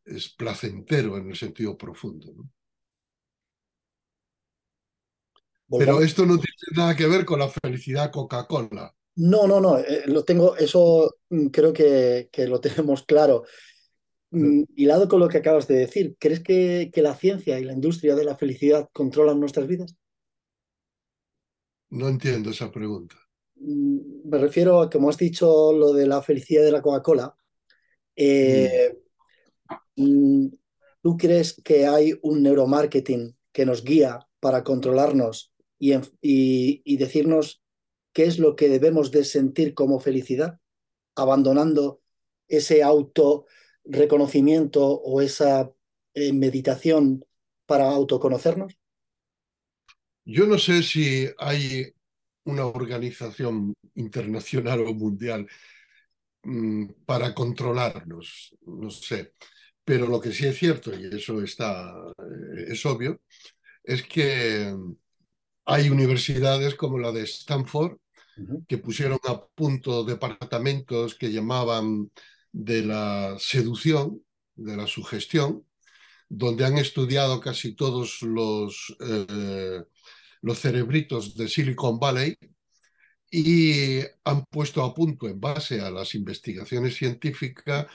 es, 0.05 0.29
placentero 0.29 1.17
en 1.17 1.29
el 1.29 1.35
sentido 1.35 1.77
profundo. 1.77 2.33
¿no? 2.35 2.49
Pero 5.79 6.01
esto 6.01 6.25
no 6.25 6.35
tiene 6.35 6.55
nada 6.75 6.95
que 6.95 7.07
ver 7.07 7.25
con 7.25 7.39
la 7.39 7.49
felicidad 7.49 8.11
Coca-Cola. 8.11 8.93
No, 9.15 9.47
no, 9.47 9.59
no, 9.59 9.77
eh, 9.77 10.03
lo 10.07 10.23
tengo, 10.23 10.55
eso 10.55 11.17
mm, 11.29 11.47
creo 11.47 11.73
que, 11.73 12.29
que, 12.31 12.47
lo 12.47 12.59
tenemos 12.61 13.03
claro. 13.03 13.43
Mm, 14.31 14.63
hilado 14.75 15.09
con 15.09 15.19
lo 15.19 15.27
que 15.27 15.39
acabas 15.39 15.67
de 15.67 15.75
decir, 15.75 16.15
¿crees 16.17 16.39
que, 16.39 16.89
que, 16.93 17.01
la 17.01 17.15
ciencia 17.15 17.59
y 17.59 17.65
la 17.65 17.73
industria 17.73 18.15
de 18.15 18.23
la 18.23 18.37
felicidad 18.37 18.89
controlan 18.93 19.39
nuestras 19.39 19.67
vidas? 19.67 19.95
No 21.89 22.07
entiendo 22.07 22.51
esa 22.51 22.71
pregunta. 22.71 23.17
Mm, 23.55 24.29
me 24.29 24.37
refiero 24.37 24.81
a, 24.81 24.89
como 24.89 25.09
has 25.09 25.17
dicho, 25.17 25.73
lo 25.73 25.93
de 25.93 26.07
la 26.07 26.21
felicidad 26.21 26.63
de 26.63 26.71
la 26.71 26.81
Coca-Cola. 26.81 27.35
Eh, 28.15 28.93
mm. 28.93 29.00
¿Tú 29.95 31.17
crees 31.17 31.60
que 31.63 31.88
hay 31.88 32.13
un 32.21 32.43
neuromarketing 32.43 33.36
que 33.51 33.65
nos 33.65 33.84
guía 33.84 34.27
para 34.39 34.63
controlarnos 34.63 35.51
y, 35.80 36.97
decirnos 36.97 37.63
qué 38.13 38.25
es 38.25 38.39
lo 38.39 38.56
que 38.56 38.69
debemos 38.69 39.12
de 39.12 39.23
sentir 39.23 39.73
como 39.73 39.99
felicidad, 39.99 40.60
abandonando 41.15 42.01
ese 42.47 42.84
auto 42.84 43.45
reconocimiento 43.84 44.86
o 44.86 45.21
esa 45.21 45.71
eh, 46.13 46.34
meditación 46.34 47.25
para 47.65 47.89
autoconocernos? 47.89 48.77
Yo 50.23 50.45
no 50.45 50.60
sé 50.60 50.84
si 50.84 51.27
hay 51.39 51.93
una 52.43 52.65
organización 52.65 53.73
internacional 53.95 54.82
o 54.82 54.93
mundial 54.93 55.47
mmm, 56.43 56.86
para 57.06 57.34
controlarnos, 57.34 58.56
no 58.65 58.89
sé. 58.89 59.34
Pero 59.91 60.08
lo 60.08 60.21
que 60.21 60.32
sí 60.32 60.45
es 60.45 60.58
cierto, 60.58 60.97
y 60.97 61.13
eso 61.13 61.41
está, 61.43 61.93
eh, 62.17 62.65
es 62.69 62.86
obvio, 62.86 63.19
es 63.84 64.04
que 64.04 64.73
hay 65.65 65.89
universidades 65.89 66.75
como 66.75 66.97
la 66.97 67.12
de 67.12 67.23
Stanford 67.23 67.97
que 68.69 68.77
pusieron 68.77 69.19
a 69.25 69.45
punto 69.47 70.06
departamentos 70.06 71.15
que 71.15 71.34
llamaban 71.34 72.10
de 72.54 72.86
la 72.86 73.36
seducción, 73.38 74.23
de 74.56 74.77
la 74.77 74.88
sugestión, 74.88 75.65
donde 76.30 76.63
han 76.63 76.77
estudiado 76.77 77.41
casi 77.41 77.75
todos 77.75 78.21
los, 78.21 78.95
eh, 79.01 79.84
los 80.41 80.58
cerebritos 80.58 81.36
de 81.36 81.49
Silicon 81.49 81.99
Valley 81.99 82.38
y 83.30 83.99
han 84.23 84.45
puesto 84.45 84.86
a 84.86 84.93
punto, 84.93 85.27
en 85.27 85.41
base 85.41 85.82
a 85.82 85.91
las 85.91 86.15
investigaciones 86.15 86.95
científicas, 86.95 87.88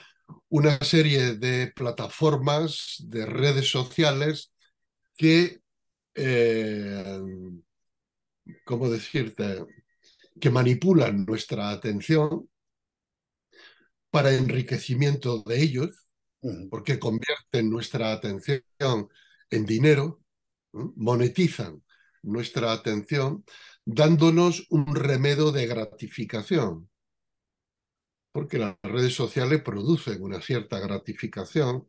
una 0.48 0.78
serie 0.80 1.34
de 1.34 1.72
plataformas, 1.74 2.96
de 3.00 3.26
redes 3.26 3.70
sociales 3.70 4.52
que, 5.16 5.60
eh, 6.14 7.20
¿cómo 8.64 8.88
decirte?, 8.90 9.64
que 10.40 10.50
manipulan 10.50 11.24
nuestra 11.24 11.70
atención 11.70 12.48
para 14.10 14.34
enriquecimiento 14.34 15.42
de 15.42 15.62
ellos, 15.62 16.06
porque 16.70 16.98
convierten 16.98 17.70
nuestra 17.70 18.12
atención 18.12 18.62
en 19.50 19.66
dinero, 19.66 20.20
monetizan 20.72 21.82
nuestra 22.22 22.72
atención, 22.72 23.44
dándonos 23.84 24.66
un 24.70 24.94
remedio 24.94 25.52
de 25.52 25.66
gratificación. 25.66 26.88
Porque 28.36 28.58
las 28.58 28.76
redes 28.82 29.14
sociales 29.14 29.62
producen 29.62 30.22
una 30.22 30.42
cierta 30.42 30.78
gratificación, 30.78 31.86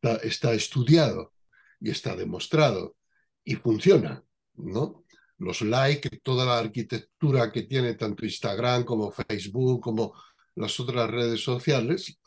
está, 0.00 0.14
está 0.24 0.54
estudiado 0.54 1.32
y 1.80 1.90
está 1.90 2.14
demostrado 2.14 2.94
y 3.42 3.56
funciona, 3.56 4.22
¿no? 4.54 5.04
Los 5.38 5.60
likes, 5.60 6.20
toda 6.22 6.46
la 6.46 6.60
arquitectura 6.60 7.50
que 7.50 7.64
tiene 7.64 7.94
tanto 7.94 8.24
Instagram 8.24 8.84
como 8.84 9.10
Facebook, 9.10 9.82
como 9.82 10.14
las 10.54 10.78
otras 10.78 11.10
redes 11.10 11.40
sociales, 11.40 12.20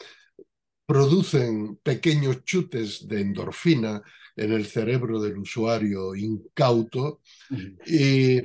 producen 0.85 1.77
pequeños 1.77 2.43
chutes 2.43 3.07
de 3.07 3.21
endorfina 3.21 4.01
en 4.35 4.51
el 4.51 4.65
cerebro 4.65 5.21
del 5.21 5.37
usuario 5.37 6.13
incauto 6.13 7.21
y 7.85 8.41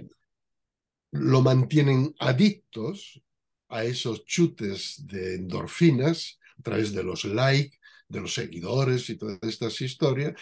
lo 1.11 1.43
mantienen 1.43 2.15
adictos 2.21 3.21
a 3.69 3.85
esos 3.85 4.25
chutes 4.25 5.07
de 5.07 5.37
endorfinas 5.37 6.39
a 6.59 6.63
través 6.63 6.93
de 6.93 7.03
los 7.03 7.25
likes, 7.25 7.79
de 8.09 8.21
los 8.21 8.35
seguidores 8.35 9.11
y 9.11 9.17
todas 9.17 9.39
estas 9.43 9.81
historias, 9.81 10.35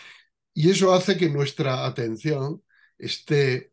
y 0.55 0.71
eso 0.71 0.95
hace 0.95 1.17
que 1.17 1.29
nuestra 1.31 1.87
atención 1.87 2.63
esté 2.99 3.73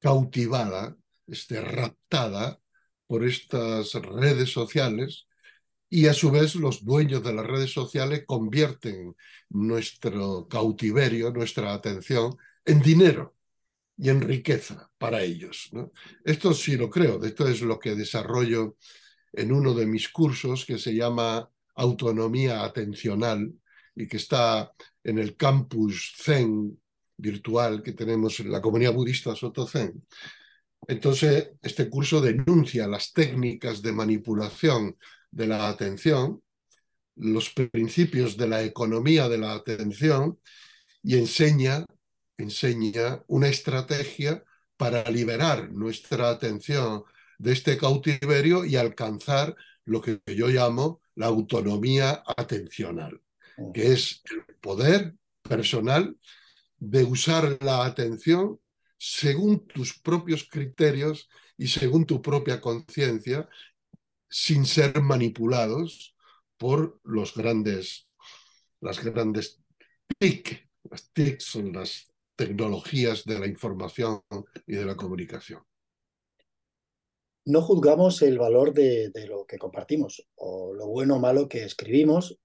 cautivada, 0.00 0.96
este, 1.26 1.60
raptada 1.60 2.60
por 3.06 3.24
estas 3.24 3.94
redes 3.94 4.50
sociales 4.52 5.26
y 5.88 6.06
a 6.06 6.14
su 6.14 6.30
vez 6.30 6.54
los 6.54 6.84
dueños 6.84 7.22
de 7.24 7.34
las 7.34 7.46
redes 7.46 7.72
sociales 7.72 8.24
convierten 8.26 9.16
nuestro 9.50 10.48
cautiverio, 10.48 11.32
nuestra 11.32 11.74
atención, 11.74 12.36
en 12.64 12.80
dinero 12.82 13.34
y 14.00 14.08
en 14.08 14.22
riqueza 14.22 14.90
para 14.96 15.22
ellos. 15.22 15.70
Esto 16.24 16.54
sí 16.54 16.76
lo 16.76 16.88
creo, 16.88 17.22
esto 17.22 17.46
es 17.46 17.60
lo 17.60 17.78
que 17.78 17.94
desarrollo 17.94 18.76
en 19.30 19.52
uno 19.52 19.74
de 19.74 19.84
mis 19.84 20.08
cursos 20.08 20.64
que 20.64 20.78
se 20.78 20.94
llama 20.94 21.50
Autonomía 21.74 22.64
Atencional 22.64 23.52
y 23.94 24.08
que 24.08 24.16
está 24.16 24.72
en 25.04 25.18
el 25.18 25.36
campus 25.36 26.14
Zen 26.16 26.80
virtual 27.18 27.82
que 27.82 27.92
tenemos 27.92 28.40
en 28.40 28.50
la 28.50 28.62
comunidad 28.62 28.94
budista 28.94 29.36
Soto 29.36 29.66
Zen. 29.66 30.02
Entonces, 30.88 31.50
este 31.60 31.90
curso 31.90 32.22
denuncia 32.22 32.88
las 32.88 33.12
técnicas 33.12 33.82
de 33.82 33.92
manipulación 33.92 34.96
de 35.30 35.46
la 35.46 35.68
atención, 35.68 36.42
los 37.16 37.50
principios 37.50 38.38
de 38.38 38.48
la 38.48 38.62
economía 38.62 39.28
de 39.28 39.36
la 39.36 39.52
atención 39.52 40.38
y 41.02 41.18
enseña 41.18 41.84
enseña 42.42 43.22
una 43.26 43.48
estrategia 43.48 44.44
para 44.76 45.08
liberar 45.10 45.70
nuestra 45.72 46.30
atención 46.30 47.04
de 47.38 47.52
este 47.52 47.76
cautiverio 47.76 48.64
y 48.64 48.76
alcanzar 48.76 49.56
lo 49.84 50.00
que 50.00 50.20
yo 50.26 50.48
llamo 50.48 51.00
la 51.14 51.26
autonomía 51.26 52.22
atencional, 52.36 53.20
que 53.74 53.92
es 53.92 54.22
el 54.30 54.56
poder 54.56 55.14
personal 55.42 56.16
de 56.78 57.04
usar 57.04 57.58
la 57.60 57.84
atención 57.84 58.58
según 58.96 59.66
tus 59.66 59.98
propios 59.98 60.48
criterios 60.50 61.28
y 61.56 61.68
según 61.68 62.06
tu 62.06 62.22
propia 62.22 62.60
conciencia, 62.60 63.48
sin 64.28 64.64
ser 64.64 65.00
manipulados 65.02 66.14
por 66.56 67.00
los 67.04 67.34
grandes, 67.34 68.08
las 68.80 69.02
grandes 69.02 69.60
TIC. 70.18 70.68
Las 70.90 71.10
TIC 71.12 71.40
son 71.40 71.72
las 71.72 72.09
tecnologías 72.40 73.26
de 73.26 73.38
la 73.38 73.46
información 73.46 74.22
y 74.66 74.74
de 74.74 74.86
la 74.86 74.96
comunicación. 74.96 75.62
No 77.44 77.60
juzgamos 77.60 78.22
el 78.22 78.38
valor 78.38 78.72
de, 78.72 79.12
lo 79.28 79.44
que 79.44 79.58
compartimos 79.58 80.26
o 80.36 80.72
lo 80.72 80.86
bueno 80.86 81.16
o 81.16 81.18
malo 81.18 81.50
que 81.50 81.64
escribimos, 81.64 82.38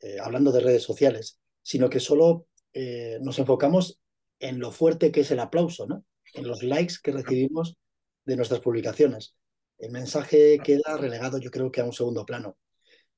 eh, 0.00 0.16
hablando 0.18 0.50
de 0.50 0.60
redes 0.60 0.82
sociales, 0.82 1.40
sino 1.62 1.90
que 1.90 2.00
solo 2.00 2.46
eh, 2.72 3.18
nos 3.20 3.38
enfocamos 3.38 4.00
en 4.38 4.60
lo 4.60 4.72
fuerte 4.72 5.12
que 5.12 5.20
es 5.20 5.30
el 5.30 5.40
aplauso, 5.40 5.86
¿no? 5.86 6.06
en 6.32 6.48
los 6.48 6.62
likes 6.62 6.94
que 7.02 7.12
recibimos 7.12 7.76
de 8.24 8.36
nuestras 8.36 8.60
publicaciones. 8.60 9.36
El 9.76 9.92
mensaje 9.92 10.58
queda 10.64 10.96
relegado, 10.96 11.36
yo 11.36 11.50
creo 11.50 11.70
que 11.70 11.82
a 11.82 11.84
un 11.84 11.92
segundo 11.92 12.24
plano. 12.24 12.56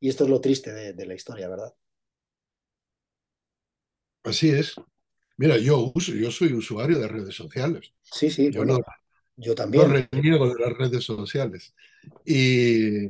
Y 0.00 0.08
esto 0.08 0.24
es 0.24 0.30
lo 0.30 0.40
triste 0.40 0.92
de 0.92 1.06
la 1.06 1.14
historia, 1.14 1.48
¿verdad? 1.48 1.72
Así 4.24 4.50
es. 4.50 4.74
Mira, 5.36 5.58
yo 5.58 5.92
uso, 5.94 6.12
yo 6.12 6.30
soy 6.30 6.52
usuario 6.54 6.98
de 6.98 7.08
redes 7.08 7.34
sociales. 7.34 7.92
Sí, 8.02 8.30
sí, 8.30 8.50
yo 8.50 8.64
no, 8.64 8.78
yo 9.36 9.54
también. 9.54 9.88
No 9.88 9.94
reniego 10.10 10.48
de 10.48 10.60
las 10.60 10.72
redes 10.76 11.04
sociales. 11.04 11.74
Y, 12.24 13.06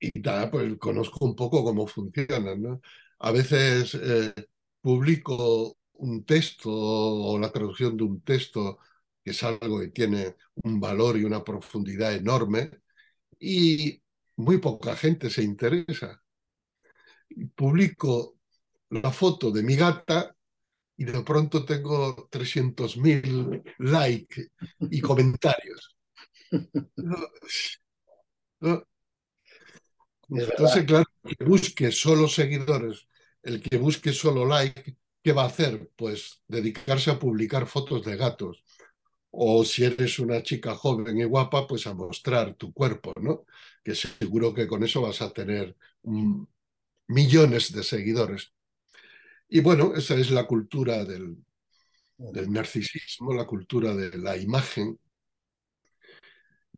y 0.00 0.20
pues 0.50 0.76
conozco 0.78 1.24
un 1.24 1.36
poco 1.36 1.62
cómo 1.62 1.86
funcionan. 1.86 2.60
¿no? 2.62 2.80
A 3.20 3.30
veces 3.30 3.94
eh, 3.94 4.34
publico 4.80 5.78
un 5.94 6.24
texto 6.24 6.70
o 6.70 7.38
la 7.38 7.52
traducción 7.52 7.96
de 7.96 8.04
un 8.04 8.20
texto 8.22 8.78
que 9.24 9.30
es 9.30 9.42
algo 9.44 9.78
que 9.78 9.88
tiene 9.88 10.34
un 10.64 10.80
valor 10.80 11.16
y 11.16 11.24
una 11.24 11.44
profundidad 11.44 12.12
enorme 12.14 12.70
y 13.38 14.02
muy 14.36 14.58
poca 14.58 14.96
gente 14.96 15.30
se 15.30 15.42
interesa. 15.42 16.22
Publico 17.54 18.38
la 18.90 19.10
foto 19.10 19.50
de 19.50 19.62
mi 19.62 19.76
gata 19.76 20.34
y 20.96 21.04
de 21.04 21.22
pronto 21.22 21.64
tengo 21.64 22.28
300.000 22.30 23.62
likes 23.78 24.48
y 24.78 25.00
comentarios. 25.00 25.96
Entonces, 30.28 30.84
claro, 30.84 31.04
el 31.24 31.36
que 31.36 31.44
busque 31.44 31.92
solo 31.92 32.28
seguidores, 32.28 33.06
el 33.42 33.60
que 33.60 33.76
busque 33.76 34.12
solo 34.12 34.46
like, 34.46 34.96
¿qué 35.22 35.32
va 35.32 35.42
a 35.44 35.46
hacer? 35.46 35.90
Pues 35.96 36.42
dedicarse 36.48 37.10
a 37.10 37.18
publicar 37.18 37.66
fotos 37.66 38.04
de 38.04 38.16
gatos. 38.16 38.64
O 39.30 39.64
si 39.64 39.84
eres 39.84 40.18
una 40.18 40.42
chica 40.42 40.74
joven 40.74 41.18
y 41.18 41.24
guapa, 41.24 41.66
pues 41.66 41.86
a 41.86 41.94
mostrar 41.94 42.54
tu 42.54 42.72
cuerpo, 42.72 43.12
¿no? 43.20 43.44
Que 43.82 43.94
seguro 43.94 44.54
que 44.54 44.66
con 44.66 44.84
eso 44.84 45.02
vas 45.02 45.22
a 45.22 45.32
tener 45.32 45.76
millones 47.08 47.72
de 47.72 47.82
seguidores. 47.82 48.52
Y 49.54 49.60
bueno, 49.60 49.92
esa 49.94 50.14
es 50.14 50.30
la 50.30 50.46
cultura 50.46 51.04
del, 51.04 51.36
narcisismo, 52.16 53.34
la 53.34 53.44
cultura 53.44 53.94
de 53.94 54.16
la 54.16 54.34
imagen. 54.38 54.98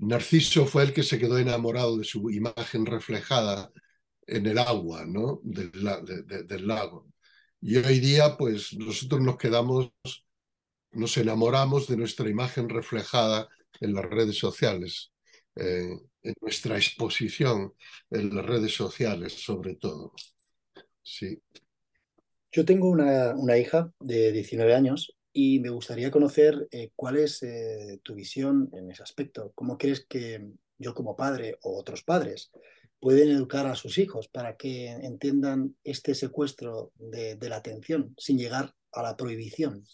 Narciso 0.01 0.67
fue 0.67 0.83
el 0.83 0.93
que 0.93 1.05
se 1.05 1.21
quedó 1.21 1.39
enamorado 1.39 1.97
de 1.97 2.03
su 2.03 2.29
imagen 2.33 2.85
reflejada 2.85 3.71
en 4.27 4.47
el 4.47 4.59
agua 4.59 5.07
¿no? 5.07 5.41
del, 5.45 5.71
del, 6.49 6.67
lago. 6.67 7.07
Y 7.61 7.77
hoy 7.77 8.01
día, 8.01 8.37
pues 8.37 8.73
nosotros 8.73 9.21
nos 9.21 9.37
quedamos, 9.37 9.93
nos 10.91 11.17
enamoramos 11.17 11.87
de 11.87 11.97
nuestra 11.97 12.29
imagen 12.29 12.69
reflejada 12.69 13.49
en 13.81 13.95
las 13.95 14.05
redes 14.05 14.37
sociales, 14.37 15.13
eh, 15.55 15.97
en 16.23 16.35
nuestra 16.41 16.77
exposición 16.77 17.73
en 18.11 18.35
las 18.35 18.45
redes 18.45 18.75
sociales, 18.75 19.33
sobre 19.33 19.77
todo. 19.77 20.13
Sí. 21.05 21.41
Yo 22.55 22.65
tengo 22.65 22.89
una, 22.89 23.59
hija 23.59 23.93
de 23.99 24.31
19 24.31 24.77
años 24.77 25.17
y 25.33 25.59
me 25.59 25.71
gustaría 25.71 26.13
conocer 26.13 26.69
eh, 26.71 26.93
cuál 26.95 27.17
es 27.17 27.43
eh, 27.43 27.99
tu 28.05 28.15
visión 28.15 28.71
en 28.75 28.93
ese 28.93 29.03
aspecto. 29.03 29.51
¿Cómo 29.57 29.77
crees 29.77 30.07
que 30.09 30.53
yo 30.79 30.95
como 30.95 31.17
padre 31.17 31.59
o 31.63 31.77
otros 31.77 32.05
padres 32.05 32.53
pueden 33.01 33.31
educar 33.31 33.67
a 33.67 33.75
sus 33.75 33.99
hijos 33.99 34.29
para 34.29 34.57
que 34.57 34.87
entiendan 34.87 35.75
este 35.83 36.15
secuestro 36.15 36.93
de, 36.95 37.37
la 37.41 37.57
atención 37.57 38.15
sin 38.19 38.39
llegar 38.39 38.73
a 38.93 39.03
la 39.03 39.17
prohibición? 39.17 39.85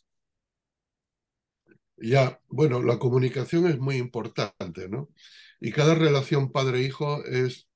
Ya, 1.96 2.42
bueno, 2.46 2.83
la 2.83 2.99
comunicación 2.99 3.68
es 3.68 3.79
muy 3.79 3.96
importante, 3.96 4.87
¿no? 4.90 5.09
Y 5.61 5.73
cada 5.73 5.94
relación 5.94 6.53
padre-hijo 6.53 7.25
es, 7.25 7.70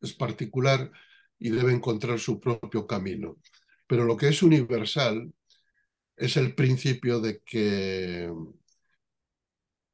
es 0.00 0.12
particular 0.12 0.90
y 1.38 1.50
debe 1.50 1.72
encontrar 1.72 2.18
su 2.18 2.40
propio 2.40 2.88
camino. 2.88 3.38
Pero 3.86 4.04
lo 4.04 4.16
que 4.16 4.28
es 4.28 4.42
universal 4.42 5.32
es 6.16 6.36
el 6.36 6.54
principio 6.54 7.20
de 7.20 7.40
que 7.42 8.30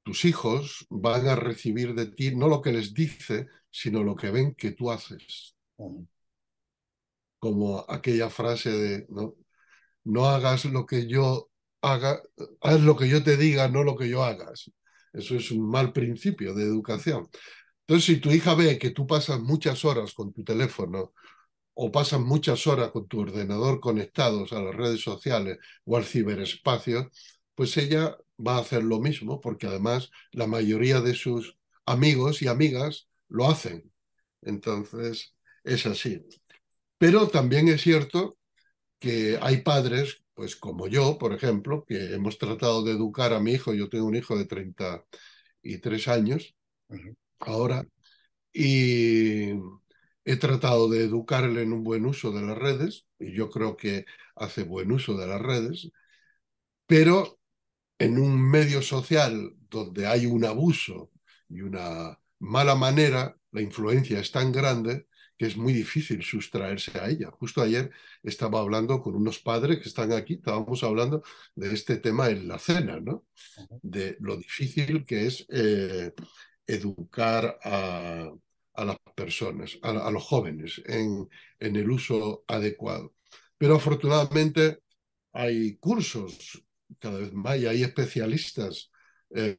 tus 0.03 0.25
hijos 0.25 0.87
van 0.91 1.29
a 1.29 1.37
recibir 1.37 1.95
de 1.95 2.07
ti 2.07 2.35
no 2.35 2.49
lo 2.49 2.63
que 2.63 2.73
les 2.73 2.95
dice, 2.95 3.49
sino 3.71 4.03
lo 4.03 4.17
que 4.17 4.31
ven 4.31 4.55
que 4.55 4.73
tú 4.73 4.91
haces. 4.91 5.55
Como 7.39 7.85
aquella 7.89 8.29
frase 8.29 8.71
de 8.71 9.07
no, 9.09 9.35
no 10.05 10.27
hagas 10.27 10.65
lo 10.67 10.87
que 10.87 11.07
yo 11.07 11.51
haga, 11.83 12.23
haz 12.61 12.81
lo 12.81 12.97
que 12.97 13.09
yo 13.09 13.23
te 13.23 13.37
diga, 13.37 13.69
no 13.69 13.83
lo 13.85 13.97
que 13.97 14.09
yo 14.09 14.23
hagas. 14.25 14.71
Eso 15.13 15.37
es 15.37 15.51
un 15.51 15.69
mal 15.69 15.93
principio 15.93 16.55
de 16.55 16.65
educación. 16.65 17.29
Entonces, 17.87 18.07
si 18.07 18.21
tu 18.21 18.31
hija 18.31 18.55
ve 18.55 18.79
que 18.79 18.91
tú 18.91 19.07
pasas 19.07 19.41
muchas 19.41 19.85
horas 19.85 20.15
con 20.15 20.33
tu 20.33 20.45
teléfono 20.45 21.13
o 21.75 21.91
pasan 21.93 22.25
muchas 22.25 22.67
horas 22.67 22.91
con 22.91 23.09
tu 23.09 23.21
ordenador 23.21 23.81
conectados 23.81 24.53
a 24.53 24.63
las 24.63 24.75
redes 24.75 25.01
sociales 25.03 25.59
o 25.85 25.97
al 25.97 26.05
ciberespacio, 26.05 27.11
pues 27.55 27.77
ella 27.77 28.17
va 28.39 28.57
a 28.57 28.61
hacer 28.61 28.83
lo 28.83 29.01
mismo, 29.01 29.41
porque 29.41 29.67
además 29.67 30.11
la 30.33 30.47
mayoría 30.47 31.01
de 31.01 31.15
sus 31.15 31.57
amigos 31.87 32.43
y 32.43 32.49
amigas 32.49 33.09
lo 33.29 33.49
hacen. 33.49 33.93
Entonces, 34.43 35.35
es 35.65 35.87
así. 35.87 36.23
Pero 36.99 37.29
también 37.29 37.69
es 37.69 37.83
cierto 37.83 38.39
que 38.99 39.39
hay 39.41 39.63
padres, 39.63 40.25
pues 40.35 40.57
como 40.57 40.89
yo, 40.89 41.19
por 41.19 41.33
ejemplo, 41.35 41.85
que 41.87 42.15
hemos 42.15 42.39
tratado 42.39 42.85
de 42.85 42.93
educar 42.93 43.33
a 43.33 43.41
mi 43.41 43.53
hijo, 43.53 43.75
yo 43.75 43.89
tengo 43.89 44.07
un 44.07 44.17
hijo 44.17 44.37
de 44.39 44.47
33 44.47 46.09
años 46.09 46.55
ahora, 47.41 47.87
y 48.53 49.53
He 50.25 50.37
tratado 50.37 50.89
de 50.89 51.05
educarle 51.05 51.63
en 51.63 51.73
un 51.73 51.83
buen 51.83 52.07
uso 52.07 52.33
de 52.33 52.43
las 52.43 52.59
redes, 52.59 53.07
y 53.19 53.33
yo 53.33 53.51
creo 53.51 53.77
que 53.77 54.05
hace 54.37 54.63
buen 54.65 54.93
uso 54.93 55.17
de 55.17 55.27
las 55.27 55.41
redes, 55.41 55.91
pero 56.87 57.39
en 57.99 58.19
un 58.19 58.41
medio 58.41 58.83
social 58.83 59.55
donde 59.71 60.07
hay 60.07 60.27
un 60.27 60.45
abuso 60.45 61.11
y 61.49 61.61
una 61.63 62.19
mala 62.41 62.75
manera, 62.75 63.37
la 63.53 63.63
influencia 63.63 64.21
es 64.21 64.31
tan 64.31 64.53
grande 64.53 65.07
que 65.37 65.47
es 65.47 65.57
muy 65.57 65.73
difícil 65.73 66.23
sustraerse 66.23 66.99
a 66.99 67.09
ella. 67.09 67.31
Justo 67.31 67.63
ayer 67.63 67.91
estaba 68.23 68.61
hablando 68.61 69.01
con 69.01 69.15
unos 69.15 69.39
padres 69.39 69.79
que 69.79 69.89
están 69.89 70.13
aquí, 70.13 70.35
estábamos 70.35 70.83
hablando 70.85 71.23
de 71.55 71.73
este 71.73 71.97
tema 71.97 72.29
en 72.29 72.47
la 72.47 72.59
cena, 72.59 73.01
¿no? 73.01 73.25
De 73.83 74.17
lo 74.21 74.37
difícil 74.37 75.05
que 75.07 75.27
es 75.27 75.47
eh, 75.49 76.13
educar 76.67 77.59
a, 77.65 78.31
a, 78.75 78.85
las 78.85 78.97
personas, 79.15 79.79
a, 79.83 80.11
los 80.11 80.25
jóvenes, 80.25 80.81
en, 80.87 81.29
el 81.59 81.91
uso 81.91 82.45
adecuado. 82.47 83.15
Pero 83.59 83.77
afortunadamente 83.77 84.79
hay 85.33 85.77
cursos 85.77 86.63
cada 86.99 87.19
vez 87.19 87.33
más 87.33 87.59
y 87.59 87.67
hay 87.67 87.83
especialistas 87.83 88.91
eh, 89.35 89.59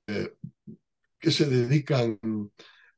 que 1.20 1.32
se 1.32 1.46
dedican 1.46 2.20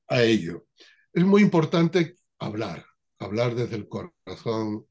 a 0.08 0.24
ello. 0.24 0.68
Es 1.12 1.24
muy 1.24 1.42
importante 1.42 2.16
hablar, 2.40 2.86
hablar 3.20 3.56
desde 3.56 3.76
el 3.76 3.88
corazón 3.88 4.88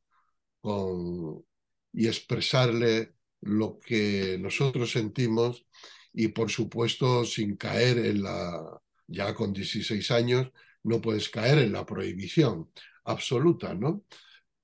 y 1.92 2.06
expresarle 2.06 3.14
lo 3.40 3.78
que 3.78 4.38
nosotros 4.38 4.92
sentimos 4.92 5.66
y 6.12 6.28
por 6.28 6.50
supuesto 6.50 7.24
sin 7.24 7.56
caer 7.56 7.98
en 7.98 8.22
la, 8.22 8.80
ya 9.06 9.34
con 9.34 9.52
16 9.52 10.10
años, 10.10 10.50
no 10.84 11.00
puedes 11.00 11.28
caer 11.28 11.58
en 11.58 11.72
la 11.72 11.84
prohibición 11.86 12.70
absoluta, 13.04 13.74
¿no? 13.74 14.04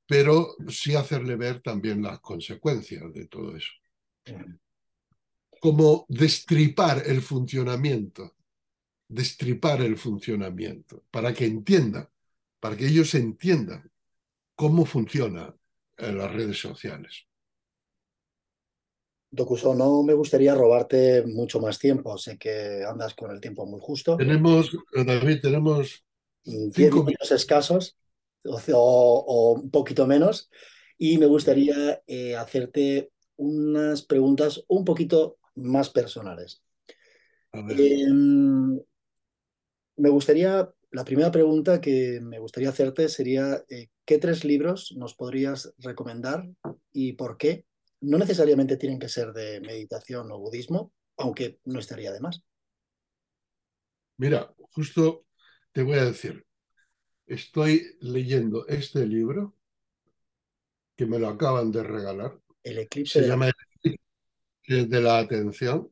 Pero 0.07 0.57
sí 0.69 0.95
hacerle 0.95 1.37
ver 1.37 1.61
también 1.61 2.03
las 2.03 2.21
consecuencias 2.21 3.13
de 3.13 3.27
todo 3.27 3.57
eso. 3.57 3.73
Como 5.61 6.07
destripar 6.09 7.03
el 7.07 7.21
funcionamiento, 7.21 8.37
destripar 9.09 9.83
el 9.83 9.97
funcionamiento, 9.97 11.05
para 11.11 11.35
que 11.35 11.47
entienda 11.47 12.11
para 12.61 12.77
que 12.77 12.87
ellos 12.87 13.15
entiendan 13.15 13.91
cómo 14.55 14.85
funcionan 14.85 15.55
las 15.97 16.33
redes 16.33 16.61
sociales. 16.61 17.27
Docuso, 19.31 19.75
no 19.75 20.03
me 20.03 20.15
gustaría 20.15 20.55
robarte 20.55 21.25
mucho 21.27 21.61
más 21.61 21.79
tiempo. 21.79 22.17
Sé 22.17 22.39
que 22.39 22.83
andas 22.89 23.15
con 23.15 23.31
el 23.31 23.41
tiempo 23.41 23.67
muy 23.67 23.81
justo. 23.81 24.17
Tenemos, 24.17 24.77
David, 24.93 25.41
tenemos 25.43 26.05
diez 26.49 26.93
minutos 26.93 27.31
escasos 27.33 27.97
o, 28.45 28.61
o, 28.75 29.53
un 29.55 29.71
poquito 29.71 30.07
menos. 30.07 30.51
Y 30.97 31.19
me 31.19 31.27
gustaría 31.27 32.03
eh, 32.07 32.37
hacerte 32.37 33.13
unas 33.37 34.03
preguntas 34.03 34.65
un 34.69 34.85
poquito 34.85 35.39
más 35.55 35.91
personales. 35.91 36.63
Eh, 37.53 38.07
me 39.97 40.09
gustaría 40.11 40.71
la 40.91 41.05
primera 41.05 41.31
pregunta 41.31 41.81
que 41.81 42.21
me 42.23 42.39
gustaría 42.39 42.71
hacerte 42.71 43.09
sería, 43.09 43.63
eh, 43.69 43.89
¿qué 44.05 44.19
tres 44.19 44.45
libros 44.45 44.95
nos 44.97 45.15
podrías 45.15 45.75
recomendar 45.79 46.49
y 46.93 47.13
por 47.13 47.37
qué? 47.37 47.67
No 48.01 48.17
necesariamente 48.19 48.77
tienen 48.77 48.99
que 48.99 49.09
ser 49.09 49.33
de 49.33 49.61
meditación 49.61 50.31
o 50.33 50.39
budismo, 50.39 50.93
aunque 51.17 51.59
no 51.65 51.79
estaría 51.79 52.13
de 52.13 52.21
más. 52.21 52.43
Mira, 54.17 54.55
justo 54.73 55.27
te 55.79 55.85
voy 55.85 55.97
a 55.97 56.07
decir, 56.07 56.45
estoy 57.25 57.97
leyendo 58.01 58.67
este 58.67 59.07
libro 59.07 59.55
que 60.97 61.07
me 61.07 61.21
lo 61.21 61.29
acaban 61.29 61.71
de 61.71 61.85
regalar. 61.85 62.37
El 62.65 62.79
eclipse. 62.79 63.21
Se 63.21 63.29
llama 63.29 63.47
El 63.47 63.55
eclipse 63.85 64.87
de 64.87 65.01
la 65.01 65.19
atención, 65.19 65.89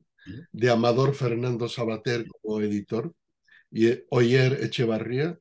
de 0.50 0.70
Amador 0.70 1.14
Fernando 1.14 1.68
Sabater 1.68 2.26
como 2.26 2.60
editor 2.60 3.14
y 3.70 3.92
Oyer 4.10 4.54
Echevarría 4.64 5.38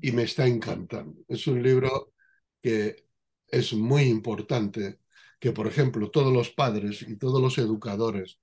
y 0.00 0.12
me 0.12 0.22
está 0.22 0.46
encantando. 0.46 1.20
Es 1.28 1.46
un 1.46 1.62
libro 1.62 2.14
que 2.62 3.04
es 3.46 3.74
muy 3.74 4.04
importante 4.04 5.00
que, 5.38 5.52
por 5.52 5.66
ejemplo, 5.66 6.10
todos 6.10 6.32
los 6.32 6.48
padres 6.48 7.02
y 7.02 7.18
todos 7.18 7.38
los 7.38 7.58
educadores 7.58 8.40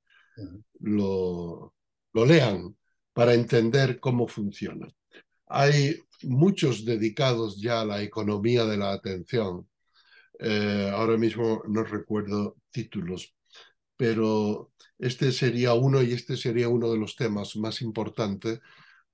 lo, 0.82 1.74
lo 2.14 2.26
lean 2.28 2.78
para 3.12 3.34
entender 3.34 4.00
cómo 4.00 4.28
funciona. 4.28 4.88
Hay 5.52 6.00
muchos 6.24 6.86
dedicados 6.86 7.62
ya 7.62 7.82
a 7.82 7.86
la 7.86 8.02
economía 8.02 8.66
de 8.66 8.78
la 8.78 8.94
atención. 8.94 9.68
Eh, 10.40 10.90
ahora 10.94 11.18
mismo 11.18 11.64
no 11.68 11.84
recuerdo 11.84 12.58
títulos, 12.72 13.36
pero 13.98 14.72
este 14.98 15.32
sería 15.32 15.74
uno 15.74 16.02
y 16.02 16.14
este 16.14 16.38
sería 16.38 16.70
uno 16.70 16.92
de 16.92 16.98
los 16.98 17.16
temas 17.16 17.56
más 17.58 17.82
importantes 17.82 18.60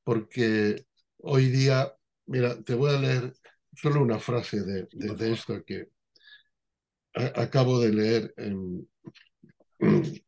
porque 0.03 0.85
hoy 1.17 1.47
día, 1.49 1.93
mira, 2.27 2.61
te 2.63 2.75
voy 2.75 2.95
a 2.95 2.99
leer 2.99 3.33
solo 3.75 4.01
una 4.01 4.19
frase 4.19 4.61
de, 4.61 4.87
de, 4.91 5.33
esto 5.33 5.63
que 5.65 5.89
acabo 7.13 7.79
de 7.81 7.93
leer 7.93 8.33
en... 8.37 8.87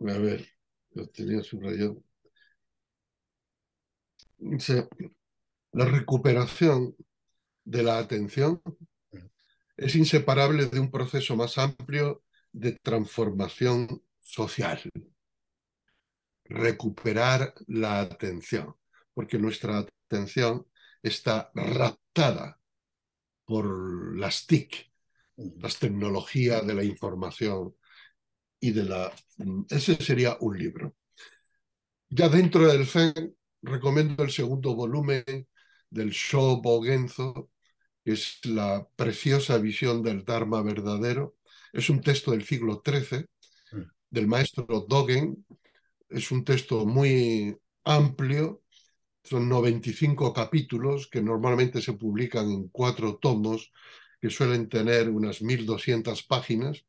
A 0.00 0.18
ver, 0.18 0.46
lo 0.92 1.08
tenía 1.08 1.42
subrayado. 1.42 2.02
Dice, 4.38 4.88
la 5.72 5.84
recuperación 5.84 6.96
de 7.64 7.82
la 7.82 7.98
atención 7.98 8.62
es 9.76 9.94
inseparable 9.96 10.66
de 10.66 10.80
un 10.80 10.90
proceso 10.90 11.36
más 11.36 11.58
amplio 11.58 12.22
de 12.52 12.72
transformación 12.72 14.02
social. 14.20 14.80
Recuperar 16.44 17.54
la 17.66 18.00
atención, 18.00 18.74
porque 19.14 19.38
nuestra 19.38 19.86
atención 20.06 20.66
está 21.02 21.50
raptada 21.54 22.60
por 23.44 24.16
las 24.16 24.46
TIC, 24.46 24.92
las 25.36 25.78
tecnologías 25.78 26.66
de 26.66 26.74
la 26.74 26.84
información 26.84 27.74
y 28.60 28.72
de 28.72 28.84
la... 28.84 29.12
Ese 29.70 29.96
sería 29.96 30.36
un 30.40 30.58
libro. 30.58 30.94
Ya 32.10 32.28
dentro 32.28 32.66
del 32.66 32.86
Zen 32.86 33.36
recomiendo 33.62 34.22
el 34.22 34.30
segundo 34.30 34.74
volumen 34.74 35.24
del 35.90 36.10
Shobo 36.10 36.82
Genzo, 36.82 37.50
que 38.04 38.12
es 38.12 38.38
la 38.44 38.86
preciosa 38.96 39.58
visión 39.58 40.02
del 40.02 40.24
Dharma 40.24 40.62
verdadero, 40.62 41.36
es 41.72 41.90
un 41.90 42.00
texto 42.00 42.30
del 42.30 42.44
siglo 42.44 42.82
XIII, 42.84 43.26
mm. 43.72 43.82
del 44.10 44.26
maestro 44.26 44.86
Dogen. 44.88 45.44
Es 46.08 46.30
un 46.30 46.44
texto 46.44 46.86
muy 46.86 47.56
amplio, 47.84 48.62
son 49.22 49.48
95 49.48 50.32
capítulos 50.32 51.08
que 51.08 51.20
normalmente 51.20 51.82
se 51.82 51.92
publican 51.92 52.50
en 52.50 52.68
cuatro 52.68 53.16
tomos, 53.16 53.72
que 54.20 54.30
suelen 54.30 54.68
tener 54.68 55.10
unas 55.10 55.42
1.200 55.42 56.26
páginas 56.26 56.84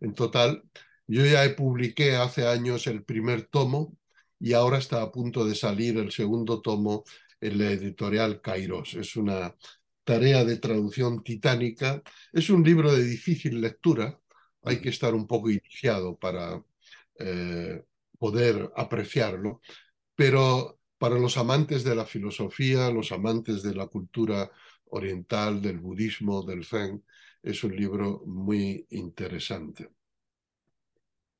en 0.00 0.14
total. 0.14 0.62
Yo 1.10 1.26
ya 1.26 1.56
publiqué 1.56 2.14
hace 2.14 2.46
años 2.46 2.86
el 2.86 3.02
primer 3.02 3.42
tomo 3.42 3.96
y 4.38 4.52
ahora 4.52 4.78
está 4.78 5.02
a 5.02 5.10
punto 5.10 5.44
de 5.44 5.56
salir 5.56 5.98
el 5.98 6.12
segundo 6.12 6.62
tomo 6.62 7.02
en 7.40 7.58
la 7.58 7.72
editorial 7.72 8.40
Kairos. 8.40 8.94
Es 8.94 9.16
una 9.16 9.56
tarea 10.04 10.44
de 10.44 10.58
traducción 10.58 11.24
titánica. 11.24 12.00
Es 12.32 12.48
un 12.48 12.62
libro 12.62 12.92
de 12.94 13.02
difícil 13.02 13.60
lectura, 13.60 14.20
hay 14.62 14.80
que 14.80 14.90
estar 14.90 15.12
un 15.14 15.26
poco 15.26 15.50
iniciado 15.50 16.16
para 16.16 16.62
eh, 17.18 17.82
poder 18.18 18.70
apreciarlo, 18.76 19.62
pero 20.14 20.78
para 20.96 21.18
los 21.18 21.36
amantes 21.36 21.82
de 21.82 21.96
la 21.96 22.06
filosofía, 22.06 22.88
los 22.90 23.10
amantes 23.10 23.64
de 23.64 23.74
la 23.74 23.88
cultura 23.88 24.48
oriental, 24.90 25.60
del 25.60 25.80
budismo, 25.80 26.44
del 26.44 26.64
zen, 26.64 27.04
es 27.42 27.64
un 27.64 27.74
libro 27.74 28.22
muy 28.26 28.86
interesante. 28.90 29.90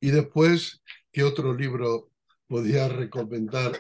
Y 0.01 0.11
después, 0.11 0.83
¿qué 1.13 1.23
otro 1.23 1.55
libro 1.55 2.11
podía 2.47 2.89
recomendar? 2.89 3.73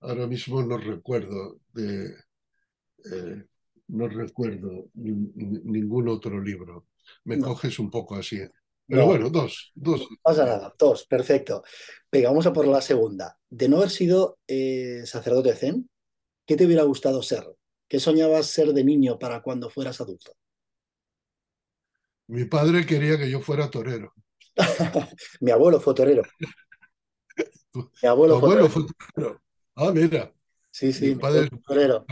ahora 0.00 0.26
mismo 0.26 0.62
no 0.62 0.78
recuerdo, 0.78 1.60
de, 1.72 2.14
eh, 3.04 3.44
no 3.88 4.08
recuerdo 4.08 4.86
ningún 4.94 6.08
otro 6.08 6.40
libro. 6.40 6.86
Me 7.24 7.38
coges 7.38 7.78
un 7.78 7.90
poco 7.90 8.14
así. 8.14 8.40
Pero 8.86 9.06
bueno, 9.06 9.30
dos, 9.30 9.72
dos. 9.74 10.00
No 10.00 10.16
pasa 10.22 10.44
nada, 10.44 10.74
dos, 10.78 11.06
perfecto. 11.06 11.62
Venga, 12.10 12.28
vamos 12.30 12.46
a 12.46 12.52
por 12.52 12.66
la 12.66 12.80
segunda. 12.80 13.38
De 13.48 13.68
no 13.68 13.76
haber 13.76 13.90
sido 13.90 14.38
eh, 14.48 15.02
sacerdote 15.04 15.54
zen, 15.54 15.88
¿qué 16.46 16.56
te 16.56 16.66
hubiera 16.66 16.82
gustado 16.82 17.22
ser? 17.22 17.44
¿Qué 17.88 18.00
soñabas 18.00 18.46
ser 18.46 18.72
de 18.72 18.84
niño 18.84 19.18
para 19.18 19.42
cuando 19.42 19.70
fueras 19.70 20.00
adulto? 20.00 20.32
Mi 22.30 22.44
padre 22.44 22.86
quería 22.86 23.18
que 23.18 23.28
yo 23.28 23.40
fuera 23.40 23.68
torero. 23.68 24.14
Mi 25.40 25.50
abuelo 25.50 25.80
fue 25.80 25.94
torero. 25.94 26.22
Mi 27.74 28.08
abuelo, 28.08 28.40
fue, 28.40 28.84
torero. 29.14 29.42
Ah, 29.74 29.90
mira. 29.92 30.32
Sí, 30.70 30.92
sí, 30.92 31.08
mi 31.08 31.14
padre 31.16 31.48
torero. 31.66 32.06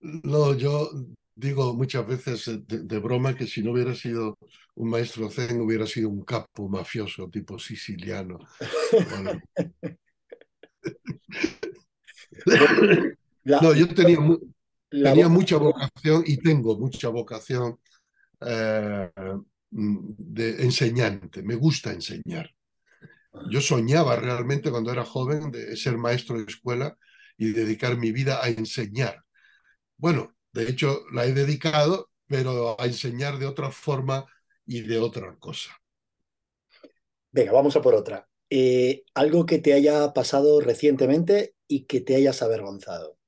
No, 0.00 0.54
yo 0.54 0.90
digo 1.34 1.74
muchas 1.74 2.06
veces 2.06 2.66
de, 2.66 2.84
de, 2.84 2.98
broma 2.98 3.34
que 3.34 3.46
si 3.46 3.62
no 3.62 3.72
hubiera 3.72 3.94
sido 3.94 4.38
un 4.74 4.88
maestro 4.88 5.30
zen, 5.30 5.60
hubiera 5.60 5.86
sido 5.86 6.08
un 6.08 6.24
capo 6.24 6.68
mafioso 6.70 7.28
tipo 7.28 7.58
siciliano. 7.58 8.38
Bueno. 9.10 9.42
No, 13.42 13.74
yo 13.74 13.88
tenía, 13.88 14.18
tenía 14.90 15.28
mucha 15.28 15.56
vocación 15.56 16.24
y 16.26 16.36
tengo 16.38 16.78
mucha 16.78 17.08
vocación 17.08 17.78
eh, 18.40 19.10
de 19.70 20.62
enseñante. 20.62 21.42
Me 21.42 21.54
gusta 21.54 21.92
enseñar. 21.92 22.50
Yo 23.48 23.60
soñaba 23.60 24.16
realmente 24.16 24.70
cuando 24.70 24.90
era 24.92 25.04
joven 25.04 25.50
de 25.50 25.76
ser 25.76 25.96
maestro 25.96 26.38
de 26.38 26.44
escuela 26.50 26.98
y 27.38 27.52
dedicar 27.52 27.96
mi 27.96 28.10
vida 28.12 28.42
a 28.42 28.48
enseñar. 28.48 29.24
Bueno, 29.96 30.34
de 30.52 30.68
hecho 30.68 31.04
la 31.12 31.26
he 31.26 31.32
dedicado, 31.32 32.10
pero 32.26 32.80
a 32.80 32.86
enseñar 32.86 33.38
de 33.38 33.46
otra 33.46 33.70
forma 33.70 34.26
y 34.66 34.80
de 34.82 34.98
otra 34.98 35.36
cosa. 35.38 35.70
Venga, 37.30 37.52
vamos 37.52 37.76
a 37.76 37.82
por 37.82 37.94
otra. 37.94 38.28
Eh, 38.48 39.04
algo 39.14 39.46
que 39.46 39.58
te 39.58 39.72
haya 39.74 40.12
pasado 40.12 40.60
recientemente 40.60 41.54
y 41.68 41.84
que 41.84 42.00
te 42.00 42.16
hayas 42.16 42.42
avergonzado. 42.42 43.19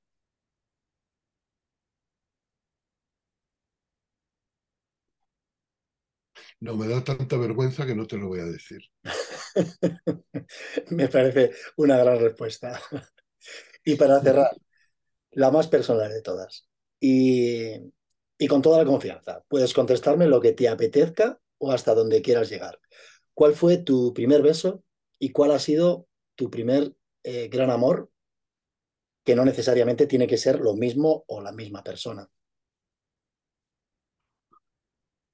No, 6.62 6.76
me 6.76 6.86
da 6.86 7.02
tanta 7.02 7.36
vergüenza 7.36 7.84
que 7.84 7.96
no 7.96 8.06
te 8.06 8.16
lo 8.16 8.28
voy 8.28 8.38
a 8.38 8.44
decir. 8.44 8.82
me 10.90 11.08
parece 11.08 11.50
una 11.76 11.98
gran 11.98 12.20
respuesta. 12.20 12.80
y 13.84 13.96
para 13.96 14.20
cerrar, 14.20 14.56
la 15.32 15.50
más 15.50 15.66
personal 15.66 16.12
de 16.12 16.22
todas. 16.22 16.68
Y, 17.00 17.72
y 18.38 18.46
con 18.46 18.62
toda 18.62 18.78
la 18.78 18.84
confianza. 18.84 19.42
Puedes 19.48 19.74
contestarme 19.74 20.28
lo 20.28 20.40
que 20.40 20.52
te 20.52 20.68
apetezca 20.68 21.40
o 21.58 21.72
hasta 21.72 21.96
donde 21.96 22.22
quieras 22.22 22.48
llegar. 22.48 22.78
¿Cuál 23.34 23.54
fue 23.54 23.78
tu 23.78 24.14
primer 24.14 24.40
beso 24.40 24.84
y 25.18 25.32
cuál 25.32 25.50
ha 25.50 25.58
sido 25.58 26.06
tu 26.36 26.48
primer 26.48 26.94
eh, 27.24 27.48
gran 27.48 27.70
amor? 27.70 28.08
Que 29.24 29.34
no 29.34 29.44
necesariamente 29.44 30.06
tiene 30.06 30.28
que 30.28 30.38
ser 30.38 30.60
lo 30.60 30.76
mismo 30.76 31.24
o 31.26 31.40
la 31.40 31.50
misma 31.50 31.82
persona. 31.82 32.30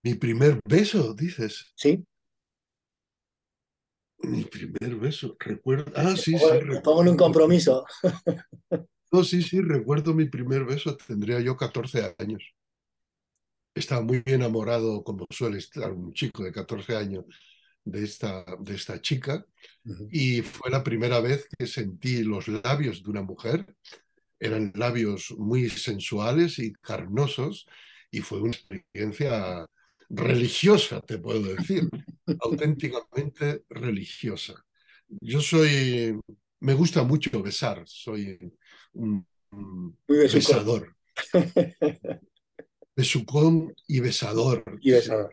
Mi 0.03 0.15
primer 0.15 0.61
beso, 0.65 1.15
dices. 1.15 1.73
Sí. 1.75 2.05
Mi 4.19 4.45
primer 4.45 4.97
beso, 4.97 5.37
recuerdo. 5.39 5.93
Ah, 5.95 6.17
sí, 6.17 6.37
sí. 6.37 6.45
pongo 6.83 7.03
en 7.03 7.09
un 7.09 7.17
compromiso. 7.17 7.85
No, 9.11 9.25
sí, 9.25 9.41
sí, 9.43 9.63
recuerdo 9.63 10.13
mi 10.13 10.27
primer 10.27 10.67
beso. 10.67 10.95
Tendría 10.95 11.41
yo 11.41 11.57
14 11.57 12.15
años. 12.19 12.53
Estaba 13.75 14.03
muy 14.03 14.23
enamorado, 14.27 15.03
como 15.03 15.25
suele 15.31 15.57
estar 15.59 15.93
un 15.93 16.13
chico 16.13 16.45
de 16.45 16.53
14 16.53 16.95
años, 16.95 17.25
de 17.85 18.05
esta, 18.05 18.45
de 18.61 18.75
esta 18.75 19.01
chica. 19.01 19.47
Y 20.11 20.43
fue 20.43 20.71
la 20.71 20.85
primera 20.85 21.21
vez 21.21 21.49
que 21.59 21.67
sentí 21.67 22.23
los 22.23 22.49
labios 22.49 23.03
de 23.03 23.11
una 23.11 23.23
mujer. 23.23 23.75
Eran 24.39 24.73
labios 24.75 25.35
muy 25.39 25.71
sensuales 25.71 26.59
y 26.59 26.75
carnosos. 26.75 27.67
Y 28.11 28.21
fue 28.21 28.43
una 28.43 28.53
experiencia 28.53 29.67
religiosa, 30.09 31.01
te 31.01 31.19
puedo 31.19 31.55
decir, 31.55 31.89
auténticamente 32.41 33.65
religiosa. 33.69 34.55
Yo 35.21 35.41
soy, 35.41 36.19
me 36.61 36.75
gusta 36.75 37.03
mucho 37.03 37.43
besar, 37.43 37.83
soy 37.87 38.39
un, 38.95 39.27
besador. 40.07 40.95
Besucón 42.97 43.75
y 43.87 44.01
besador. 44.01 44.65
Y 44.81 44.91
besador. 44.93 45.33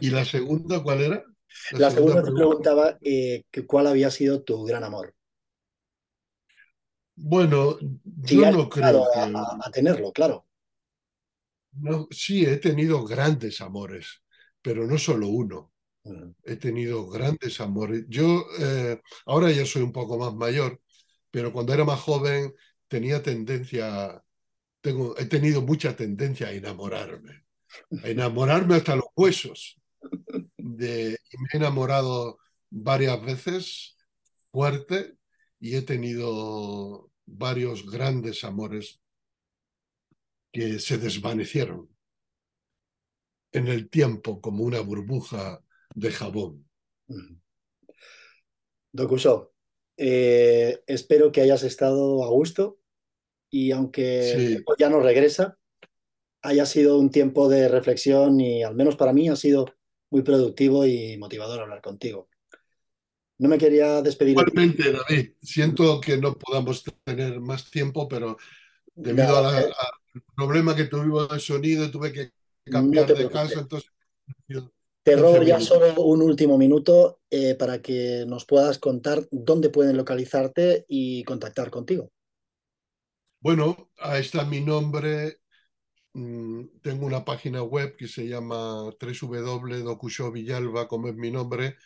¿Y 0.00 0.10
la 0.10 0.24
segunda 0.24 0.82
cuál 0.82 1.02
era? 1.02 1.24
La, 1.72 1.90
segunda, 1.90 2.22
te 2.22 2.32
preguntaba 2.32 2.98
eh, 3.02 3.44
cuál 3.66 3.88
había 3.88 4.10
sido 4.10 4.42
tu 4.42 4.64
gran 4.64 4.84
amor. 4.84 5.14
Bueno, 7.14 7.78
yo 8.04 8.50
no 8.52 8.68
creo 8.68 9.06
que... 9.12 9.20
a, 9.20 9.70
tenerlo, 9.72 10.12
claro. 10.12 10.46
No, 11.80 12.08
sí, 12.10 12.44
he 12.44 12.56
tenido 12.58 13.04
grandes 13.04 13.60
amores, 13.60 14.22
pero 14.62 14.86
no 14.86 14.98
solo 14.98 15.28
uno. 15.28 15.72
He 16.44 16.56
tenido 16.56 17.08
grandes 17.08 17.60
amores. 17.60 18.04
Yo 18.08 18.44
eh, 18.60 19.00
ahora 19.26 19.50
ya 19.52 19.66
soy 19.66 19.82
un 19.82 19.92
poco 19.92 20.18
más 20.18 20.34
mayor, 20.34 20.80
pero 21.30 21.52
cuando 21.52 21.74
era 21.74 21.84
más 21.84 22.00
joven 22.00 22.54
tenía 22.88 23.22
tendencia, 23.22 24.22
tengo, 24.80 25.16
he 25.18 25.26
tenido 25.26 25.62
mucha 25.62 25.96
tendencia 25.96 26.48
a 26.48 26.52
enamorarme, 26.52 27.44
a 28.04 28.08
enamorarme 28.10 28.76
hasta 28.76 28.96
los 28.96 29.06
huesos. 29.16 29.80
De, 30.56 31.18
y 31.32 31.38
me 31.38 31.48
he 31.52 31.56
enamorado 31.58 32.38
varias 32.70 33.22
veces 33.24 33.96
fuerte 34.52 35.16
y 35.60 35.76
he 35.76 35.82
tenido 35.82 37.10
varios 37.26 37.90
grandes 37.90 38.44
amores 38.44 39.00
que 40.52 40.78
se 40.78 40.98
desvanecieron 40.98 41.88
en 43.52 43.68
el 43.68 43.88
tiempo 43.88 44.40
como 44.40 44.64
una 44.64 44.80
burbuja 44.80 45.62
de 45.94 46.10
jabón. 46.10 46.68
Dokuso, 48.92 49.52
eh, 49.96 50.82
espero 50.86 51.32
que 51.32 51.40
hayas 51.40 51.62
estado 51.62 52.24
a 52.24 52.28
gusto 52.28 52.78
y 53.50 53.72
aunque 53.72 54.62
ya 54.78 54.90
no 54.90 55.00
regresa, 55.00 55.58
haya 56.42 56.66
sido 56.66 56.98
un 56.98 57.10
tiempo 57.10 57.48
de 57.48 57.68
reflexión 57.68 58.40
y 58.40 58.62
al 58.62 58.74
menos 58.74 58.96
para 58.96 59.12
mí 59.12 59.28
ha 59.28 59.36
sido 59.36 59.66
muy 60.10 60.22
productivo 60.22 60.86
y 60.86 61.16
motivador 61.18 61.60
hablar 61.60 61.82
contigo. 61.82 62.28
No 63.38 63.48
me 63.48 63.58
quería 63.58 64.02
despedir. 64.02 64.32
Igualmente, 64.32 64.92
David, 64.92 65.32
siento 65.40 66.00
que 66.00 66.18
no 66.18 66.36
podamos 66.36 66.84
tener 67.04 67.40
más 67.40 67.70
tiempo, 67.70 68.08
pero 68.08 68.36
debido 68.94 69.46
a, 69.46 69.60
eh, 69.60 69.70
problema 70.34 70.74
que 70.74 70.84
tuvimos 70.84 71.28
de 71.28 71.40
sonido, 71.40 71.90
tuve 71.90 72.12
que 72.12 72.32
cambiar 72.64 73.06
de 73.06 73.28
casa, 73.28 73.60
entonces... 73.60 73.90
Te 75.02 75.16
robo 75.16 75.42
ya 75.42 75.58
solo 75.58 76.02
un 76.02 76.20
último 76.20 76.58
minuto 76.58 77.20
eh, 77.30 77.54
para 77.54 77.80
que 77.80 78.24
nos 78.26 78.44
puedas 78.44 78.78
contar 78.78 79.26
dónde 79.30 79.70
pueden 79.70 79.96
localizarte 79.96 80.84
y 80.86 81.24
contactar 81.24 81.70
contigo. 81.70 82.10
Bueno, 83.40 83.90
ahí 83.98 84.20
está 84.20 84.44
mi 84.44 84.60
nombre. 84.60 85.38
Mm, 86.12 86.80
tengo 86.82 87.06
una 87.06 87.24
página 87.24 87.62
web 87.62 87.96
que 87.96 88.06
se 88.06 88.28
llama 88.28 88.90
www.docushovillalba, 89.00 90.88
como 90.88 91.08
es 91.08 91.14
mi 91.14 91.30
nombre, 91.30 91.76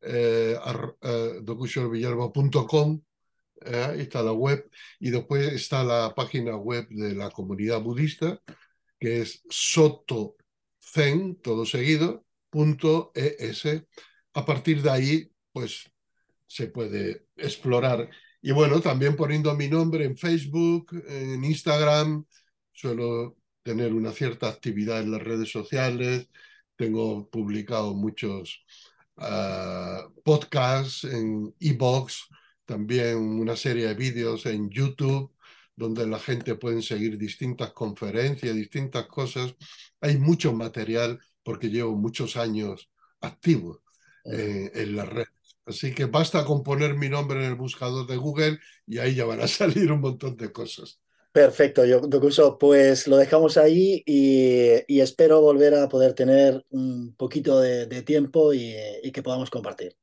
eh, 0.00 0.56
eh 1.02 1.40
¿eh? 3.64 3.96
está 3.98 4.22
la 4.22 4.32
web, 4.32 4.68
y 4.98 5.10
después 5.10 5.52
está 5.52 5.84
la 5.84 6.14
página 6.14 6.56
web 6.56 6.86
de 6.90 7.14
la 7.14 7.30
comunidad 7.30 7.80
budista, 7.80 8.40
que 8.98 9.22
es 9.22 9.42
sotozen, 9.48 11.36
todo 11.42 11.64
seguido, 11.66 12.24
punto. 12.50 13.12
A 14.34 14.44
partir 14.44 14.82
de 14.82 14.90
ahí, 14.90 15.32
pues 15.52 15.90
se 16.46 16.66
puede 16.68 17.26
explorar. 17.36 18.10
Y 18.42 18.52
bueno, 18.52 18.80
también 18.80 19.16
poniendo 19.16 19.54
mi 19.54 19.68
nombre 19.68 20.04
en 20.04 20.16
Facebook, 20.16 21.02
en 21.08 21.44
Instagram, 21.44 22.24
suelo 22.72 23.36
tener 23.62 23.92
una 23.92 24.12
cierta 24.12 24.48
actividad 24.48 25.00
en 25.00 25.12
las 25.12 25.22
redes 25.22 25.50
sociales, 25.50 26.28
tengo 26.76 27.28
publicado 27.28 27.94
muchos 27.94 28.64
ah, 29.16 30.08
podcasts 30.24 31.04
en 31.04 31.54
e-box, 31.60 32.26
también 32.70 33.16
una 33.16 33.56
serie 33.56 33.88
de 33.88 33.94
vídeos 33.94 34.46
en 34.46 34.70
YouTube 34.70 35.32
donde 35.74 36.06
la 36.06 36.20
gente 36.20 36.54
puede 36.54 36.82
seguir 36.82 37.18
distintas 37.18 37.72
conferencias, 37.72 38.54
distintas 38.54 39.06
cosas. 39.06 39.56
Hay 40.00 40.18
mucho 40.18 40.52
material 40.52 41.18
porque 41.42 41.68
llevo 41.68 41.96
muchos 41.96 42.36
años 42.36 42.88
activo 43.20 43.82
eh, 44.24 44.70
en 44.72 44.94
la 44.94 45.04
red. 45.04 45.26
Así 45.66 45.92
que 45.92 46.04
basta 46.04 46.44
con 46.44 46.62
poner 46.62 46.94
mi 46.94 47.08
nombre 47.08 47.40
en 47.40 47.46
el 47.46 47.56
buscador 47.56 48.06
de 48.06 48.16
Google 48.16 48.60
y 48.86 48.98
ahí 48.98 49.16
ya 49.16 49.24
van 49.24 49.40
a 49.40 49.48
salir 49.48 49.90
un 49.90 50.00
montón 50.00 50.36
de 50.36 50.52
cosas. 50.52 51.00
Perfecto, 51.32 51.84
yo, 51.84 52.00
pues 52.56 53.08
lo 53.08 53.16
dejamos 53.16 53.56
ahí 53.56 54.04
y, 54.06 55.00
espero 55.00 55.40
volver 55.40 55.74
a 55.74 55.88
poder 55.88 56.12
tener 56.14 56.64
un 56.70 57.16
poquito 57.16 57.60
de, 57.60 58.02
tiempo 58.02 58.54
y 58.54 59.10
que 59.12 59.22
podamos 59.24 59.50
compartir. 59.50 59.99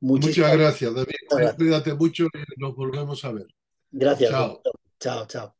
Muchas 0.00 0.52
gracias, 0.52 0.94
David. 0.94 1.54
Cuídate 1.56 1.94
mucho 1.94 2.24
y 2.26 2.60
nos 2.60 2.74
volvemos 2.76 3.24
a 3.24 3.32
ver. 3.32 3.46
Gracias. 3.90 4.30
Chao, 4.30 4.62
chao. 4.98 5.26
chao. 5.26 5.56